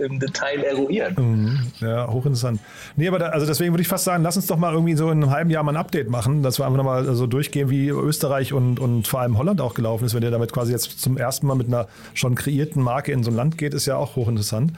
im 0.00 0.18
Detail 0.18 0.62
eruieren. 0.62 1.14
Mhm. 1.16 1.58
Ja, 1.80 2.08
hochinteressant. 2.08 2.60
Nee, 2.96 3.08
aber 3.08 3.18
da, 3.18 3.26
also 3.26 3.46
deswegen 3.46 3.72
würde 3.72 3.82
ich 3.82 3.88
fast 3.88 4.04
sagen, 4.04 4.22
lass 4.22 4.36
uns 4.36 4.46
doch 4.46 4.56
mal 4.56 4.72
irgendwie 4.72 4.94
so 4.94 5.10
in 5.10 5.22
einem 5.22 5.30
halben 5.30 5.50
Jahr 5.50 5.62
mal 5.62 5.72
ein 5.72 5.76
Update 5.76 6.10
machen, 6.10 6.42
dass 6.42 6.58
wir 6.58 6.66
einfach 6.66 6.76
nochmal 6.76 7.14
so 7.14 7.26
durchgehen, 7.26 7.70
wie 7.70 7.88
Österreich 7.88 8.52
und, 8.52 8.80
und 8.80 9.06
vor 9.06 9.20
allem 9.20 9.38
Holland 9.38 9.60
auch 9.60 9.74
gelaufen 9.74 10.04
ist. 10.04 10.14
Wenn 10.14 10.22
ihr 10.22 10.30
damit 10.30 10.52
quasi 10.52 10.72
jetzt 10.72 11.00
zum 11.00 11.16
ersten 11.16 11.46
Mal 11.46 11.54
mit 11.54 11.68
einer 11.68 11.88
schon 12.14 12.34
kreierten 12.34 12.82
Marke 12.82 13.12
in 13.12 13.22
so 13.22 13.30
ein 13.30 13.36
Land 13.36 13.58
geht, 13.58 13.74
ist 13.74 13.86
ja 13.86 13.96
auch 13.96 14.16
hochinteressant. 14.16 14.72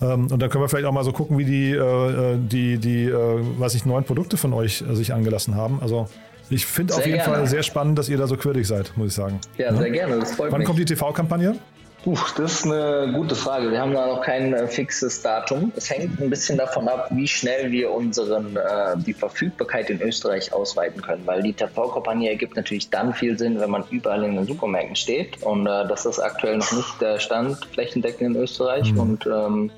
Ähm, 0.00 0.28
und 0.30 0.40
dann 0.42 0.50
können 0.50 0.64
wir 0.64 0.68
vielleicht 0.68 0.86
auch 0.86 0.92
mal 0.92 1.04
so 1.04 1.12
gucken, 1.12 1.38
wie 1.38 1.44
die, 1.44 1.72
äh, 1.72 2.36
die, 2.38 2.78
die 2.78 3.04
äh, 3.04 3.40
was 3.58 3.74
ich, 3.74 3.86
neuen 3.86 4.04
Produkte 4.04 4.36
von 4.36 4.52
euch 4.52 4.82
äh, 4.82 4.94
sich 4.94 5.12
angelassen 5.12 5.54
haben. 5.54 5.78
Also 5.80 6.08
ich 6.50 6.66
finde 6.66 6.94
auf 6.94 7.06
jeden 7.06 7.18
gerne. 7.18 7.34
Fall 7.34 7.46
sehr 7.46 7.62
spannend, 7.62 7.98
dass 7.98 8.08
ihr 8.08 8.18
da 8.18 8.26
so 8.26 8.36
quirlig 8.36 8.66
seid, 8.66 8.92
muss 8.96 9.08
ich 9.08 9.14
sagen. 9.14 9.40
Ja, 9.56 9.74
sehr 9.74 9.90
gerne. 9.90 10.18
Das 10.18 10.34
freut 10.34 10.52
Wann 10.52 10.58
mich. 10.58 10.66
kommt 10.66 10.78
die 10.78 10.84
TV-Kampagne? 10.84 11.56
Puh, 12.02 12.18
das 12.36 12.52
ist 12.52 12.66
eine 12.66 13.12
gute 13.14 13.36
Frage. 13.36 13.70
Wir 13.70 13.80
haben 13.80 13.92
da 13.92 14.08
noch 14.08 14.22
kein 14.22 14.52
äh, 14.54 14.66
fixes 14.66 15.22
Datum. 15.22 15.72
Es 15.76 15.88
hängt 15.88 16.20
ein 16.20 16.30
bisschen 16.30 16.58
davon 16.58 16.88
ab, 16.88 17.08
wie 17.12 17.28
schnell 17.28 17.70
wir 17.70 17.92
unseren, 17.92 18.56
äh, 18.56 18.96
die 18.96 19.12
Verfügbarkeit 19.12 19.88
in 19.88 20.02
Österreich 20.02 20.52
ausweiten 20.52 21.00
können, 21.00 21.22
weil 21.26 21.42
die 21.44 21.52
TV-Kampagne 21.52 22.28
ergibt 22.28 22.56
natürlich 22.56 22.90
dann 22.90 23.14
viel 23.14 23.38
Sinn, 23.38 23.60
wenn 23.60 23.70
man 23.70 23.84
überall 23.90 24.24
in 24.24 24.34
den 24.34 24.46
Supermärkten 24.46 24.96
steht 24.96 25.44
und 25.44 25.66
äh, 25.68 25.86
das 25.86 26.04
ist 26.04 26.18
aktuell 26.18 26.56
noch 26.56 26.72
nicht 26.72 27.00
der 27.00 27.20
Stand 27.20 27.64
flächendeckend 27.66 28.34
in 28.34 28.42
Österreich 28.42 28.92
mhm. 28.92 28.98
und 28.98 29.26
ähm, 29.26 29.70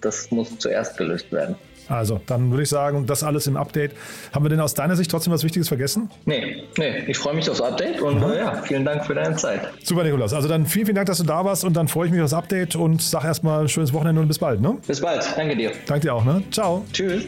das 0.00 0.30
muss 0.30 0.58
zuerst 0.58 0.96
gelöst 0.96 1.30
werden. 1.30 1.56
Also, 1.88 2.20
dann 2.26 2.50
würde 2.50 2.62
ich 2.64 2.68
sagen, 2.68 3.06
das 3.06 3.22
alles 3.22 3.46
im 3.46 3.56
Update. 3.56 3.92
Haben 4.32 4.44
wir 4.44 4.48
denn 4.48 4.60
aus 4.60 4.74
deiner 4.74 4.96
Sicht 4.96 5.10
trotzdem 5.10 5.32
was 5.32 5.44
Wichtiges 5.44 5.68
vergessen? 5.68 6.10
Nee, 6.24 6.64
nee. 6.78 7.04
Ich 7.06 7.18
freue 7.18 7.34
mich 7.34 7.48
aufs 7.48 7.60
Update 7.60 8.00
und 8.00 8.22
äh, 8.22 8.38
ja, 8.38 8.62
vielen 8.62 8.84
Dank 8.84 9.04
für 9.04 9.14
deine 9.14 9.36
Zeit. 9.36 9.60
Super, 9.82 10.04
Nikolaus. 10.04 10.32
Also 10.32 10.48
dann 10.48 10.66
vielen, 10.66 10.86
vielen 10.86 10.96
Dank, 10.96 11.06
dass 11.06 11.18
du 11.18 11.24
da 11.24 11.44
warst 11.44 11.64
und 11.64 11.74
dann 11.74 11.88
freue 11.88 12.06
ich 12.06 12.12
mich 12.12 12.22
aufs 12.22 12.32
Update 12.34 12.76
und 12.76 13.02
sag 13.02 13.24
erstmal 13.24 13.62
ein 13.62 13.68
schönes 13.68 13.92
Wochenende 13.92 14.20
und 14.20 14.28
bis 14.28 14.38
bald. 14.38 14.60
Ne? 14.60 14.76
Bis 14.86 15.00
bald. 15.00 15.24
Danke 15.36 15.56
dir. 15.56 15.72
Danke 15.86 16.06
dir 16.06 16.14
auch. 16.14 16.24
Ne? 16.24 16.42
Ciao. 16.50 16.84
Tschüss. 16.92 17.24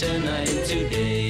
Turn 0.00 0.24
night 0.24 0.48
into 0.48 0.88
day. 0.88 1.29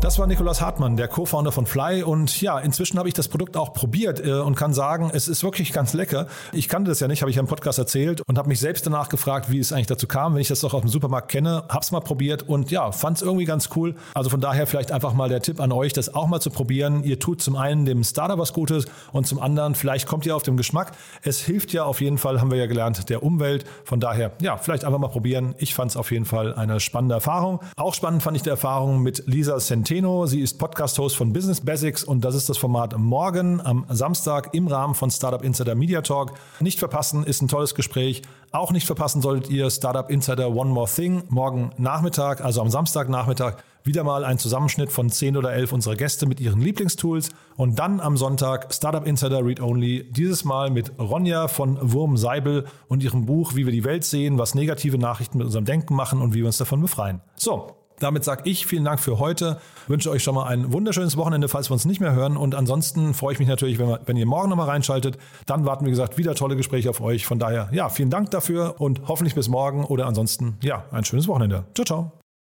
Das 0.00 0.18
war 0.18 0.26
Nikolaus 0.26 0.62
Hartmann, 0.62 0.96
der 0.96 1.08
Co-Founder 1.08 1.52
von 1.52 1.66
Fly. 1.66 2.02
Und 2.02 2.40
ja, 2.40 2.58
inzwischen 2.58 2.98
habe 2.98 3.08
ich 3.08 3.12
das 3.12 3.28
Produkt 3.28 3.54
auch 3.58 3.74
probiert 3.74 4.24
äh, 4.24 4.32
und 4.32 4.54
kann 4.54 4.72
sagen, 4.72 5.10
es 5.12 5.28
ist 5.28 5.44
wirklich 5.44 5.74
ganz 5.74 5.92
lecker. 5.92 6.26
Ich 6.54 6.70
kannte 6.70 6.90
das 6.90 7.00
ja 7.00 7.06
nicht, 7.06 7.20
habe 7.20 7.28
ich 7.28 7.36
ja 7.36 7.40
im 7.40 7.46
Podcast 7.46 7.78
erzählt 7.78 8.22
und 8.26 8.38
habe 8.38 8.48
mich 8.48 8.60
selbst 8.60 8.86
danach 8.86 9.10
gefragt, 9.10 9.50
wie 9.50 9.58
es 9.58 9.74
eigentlich 9.74 9.88
dazu 9.88 10.06
kam, 10.06 10.32
wenn 10.32 10.40
ich 10.40 10.48
das 10.48 10.60
doch 10.60 10.72
aus 10.72 10.80
dem 10.80 10.88
Supermarkt 10.88 11.30
kenne. 11.30 11.64
Habe 11.68 11.80
es 11.82 11.92
mal 11.92 12.00
probiert 12.00 12.48
und 12.48 12.70
ja, 12.70 12.92
fand 12.92 13.18
es 13.18 13.22
irgendwie 13.22 13.44
ganz 13.44 13.68
cool. 13.76 13.94
Also 14.14 14.30
von 14.30 14.40
daher 14.40 14.66
vielleicht 14.66 14.90
einfach 14.90 15.12
mal 15.12 15.28
der 15.28 15.42
Tipp 15.42 15.60
an 15.60 15.70
euch, 15.70 15.92
das 15.92 16.14
auch 16.14 16.28
mal 16.28 16.40
zu 16.40 16.48
probieren. 16.48 17.04
Ihr 17.04 17.18
tut 17.18 17.42
zum 17.42 17.56
einen 17.56 17.84
dem 17.84 18.02
Starter 18.02 18.38
was 18.38 18.54
Gutes 18.54 18.86
und 19.12 19.26
zum 19.26 19.38
anderen 19.38 19.74
vielleicht 19.74 20.06
kommt 20.06 20.24
ihr 20.24 20.34
auf 20.34 20.42
den 20.42 20.56
Geschmack. 20.56 20.92
Es 21.20 21.40
hilft 21.40 21.74
ja 21.74 21.84
auf 21.84 22.00
jeden 22.00 22.16
Fall, 22.16 22.40
haben 22.40 22.50
wir 22.50 22.56
ja 22.58 22.66
gelernt, 22.66 23.10
der 23.10 23.22
Umwelt. 23.22 23.66
Von 23.84 24.00
daher, 24.00 24.32
ja, 24.40 24.56
vielleicht 24.56 24.86
einfach 24.86 24.98
mal 24.98 25.08
probieren. 25.08 25.54
Ich 25.58 25.74
fand 25.74 25.90
es 25.90 25.98
auf 25.98 26.10
jeden 26.10 26.24
Fall 26.24 26.54
eine 26.54 26.80
spannende 26.80 27.16
Erfahrung. 27.16 27.60
Auch 27.76 27.92
spannend 27.92 28.22
fand 28.22 28.38
ich 28.38 28.42
die 28.42 28.48
Erfahrung 28.48 29.02
mit 29.02 29.24
Lisa 29.26 29.58
Centeno 29.58 29.89
Centeno. 29.90 30.24
Sie 30.26 30.40
ist 30.40 30.56
Podcast-Host 30.56 31.16
von 31.16 31.32
Business 31.32 31.60
Basics 31.60 32.04
und 32.04 32.24
das 32.24 32.36
ist 32.36 32.48
das 32.48 32.58
Format 32.58 32.96
morgen 32.96 33.60
am 33.60 33.84
Samstag 33.88 34.54
im 34.54 34.68
Rahmen 34.68 34.94
von 34.94 35.10
Startup 35.10 35.42
Insider 35.42 35.74
Media 35.74 36.00
Talk. 36.00 36.34
Nicht 36.60 36.78
verpassen, 36.78 37.24
ist 37.24 37.42
ein 37.42 37.48
tolles 37.48 37.74
Gespräch. 37.74 38.22
Auch 38.52 38.70
nicht 38.70 38.86
verpassen 38.86 39.20
solltet 39.20 39.50
ihr 39.50 39.68
Startup 39.68 40.08
Insider 40.08 40.54
One 40.54 40.70
More 40.70 40.88
Thing 40.88 41.24
morgen 41.28 41.72
Nachmittag, 41.76 42.40
also 42.40 42.60
am 42.60 42.70
Samstagnachmittag. 42.70 43.56
Wieder 43.82 44.04
mal 44.04 44.24
ein 44.24 44.38
Zusammenschnitt 44.38 44.92
von 44.92 45.10
10 45.10 45.36
oder 45.36 45.52
11 45.52 45.72
unserer 45.72 45.96
Gäste 45.96 46.26
mit 46.26 46.38
ihren 46.38 46.60
Lieblingstools 46.60 47.30
und 47.56 47.80
dann 47.80 47.98
am 47.98 48.16
Sonntag 48.16 48.72
Startup 48.72 49.04
Insider 49.04 49.44
Read 49.44 49.60
Only, 49.60 50.08
dieses 50.12 50.44
Mal 50.44 50.70
mit 50.70 50.92
Ronja 51.00 51.48
von 51.48 51.78
Wurm 51.80 52.16
Seibel 52.16 52.66
und 52.86 53.02
ihrem 53.02 53.26
Buch 53.26 53.56
Wie 53.56 53.66
wir 53.66 53.72
die 53.72 53.82
Welt 53.82 54.04
sehen, 54.04 54.38
was 54.38 54.54
negative 54.54 54.98
Nachrichten 54.98 55.38
mit 55.38 55.46
unserem 55.46 55.64
Denken 55.64 55.96
machen 55.96 56.20
und 56.20 56.32
wie 56.32 56.38
wir 56.38 56.46
uns 56.46 56.58
davon 56.58 56.80
befreien. 56.80 57.22
So, 57.34 57.79
damit 58.00 58.24
sage 58.24 58.42
ich 58.44 58.66
vielen 58.66 58.84
Dank 58.84 59.00
für 59.00 59.18
heute. 59.18 59.60
Wünsche 59.86 60.10
euch 60.10 60.22
schon 60.22 60.34
mal 60.34 60.46
ein 60.46 60.72
wunderschönes 60.72 61.16
Wochenende, 61.16 61.48
falls 61.48 61.70
wir 61.70 61.74
uns 61.74 61.84
nicht 61.84 62.00
mehr 62.00 62.12
hören. 62.12 62.36
Und 62.36 62.54
ansonsten 62.54 63.14
freue 63.14 63.34
ich 63.34 63.38
mich 63.38 63.48
natürlich, 63.48 63.78
wenn, 63.78 63.88
wir, 63.88 64.00
wenn 64.06 64.16
ihr 64.16 64.26
morgen 64.26 64.48
nochmal 64.48 64.68
reinschaltet. 64.68 65.18
Dann 65.46 65.64
warten, 65.64 65.86
wie 65.86 65.90
gesagt, 65.90 66.18
wieder 66.18 66.34
tolle 66.34 66.56
Gespräche 66.56 66.90
auf 66.90 67.00
euch. 67.00 67.26
Von 67.26 67.38
daher, 67.38 67.68
ja, 67.72 67.88
vielen 67.88 68.10
Dank 68.10 68.30
dafür 68.30 68.80
und 68.80 69.02
hoffentlich 69.08 69.34
bis 69.34 69.48
morgen 69.48 69.84
oder 69.84 70.06
ansonsten, 70.06 70.56
ja, 70.62 70.84
ein 70.90 71.04
schönes 71.04 71.28
Wochenende. 71.28 71.64
Ciao, 71.74 71.84
ciao. 71.84 72.19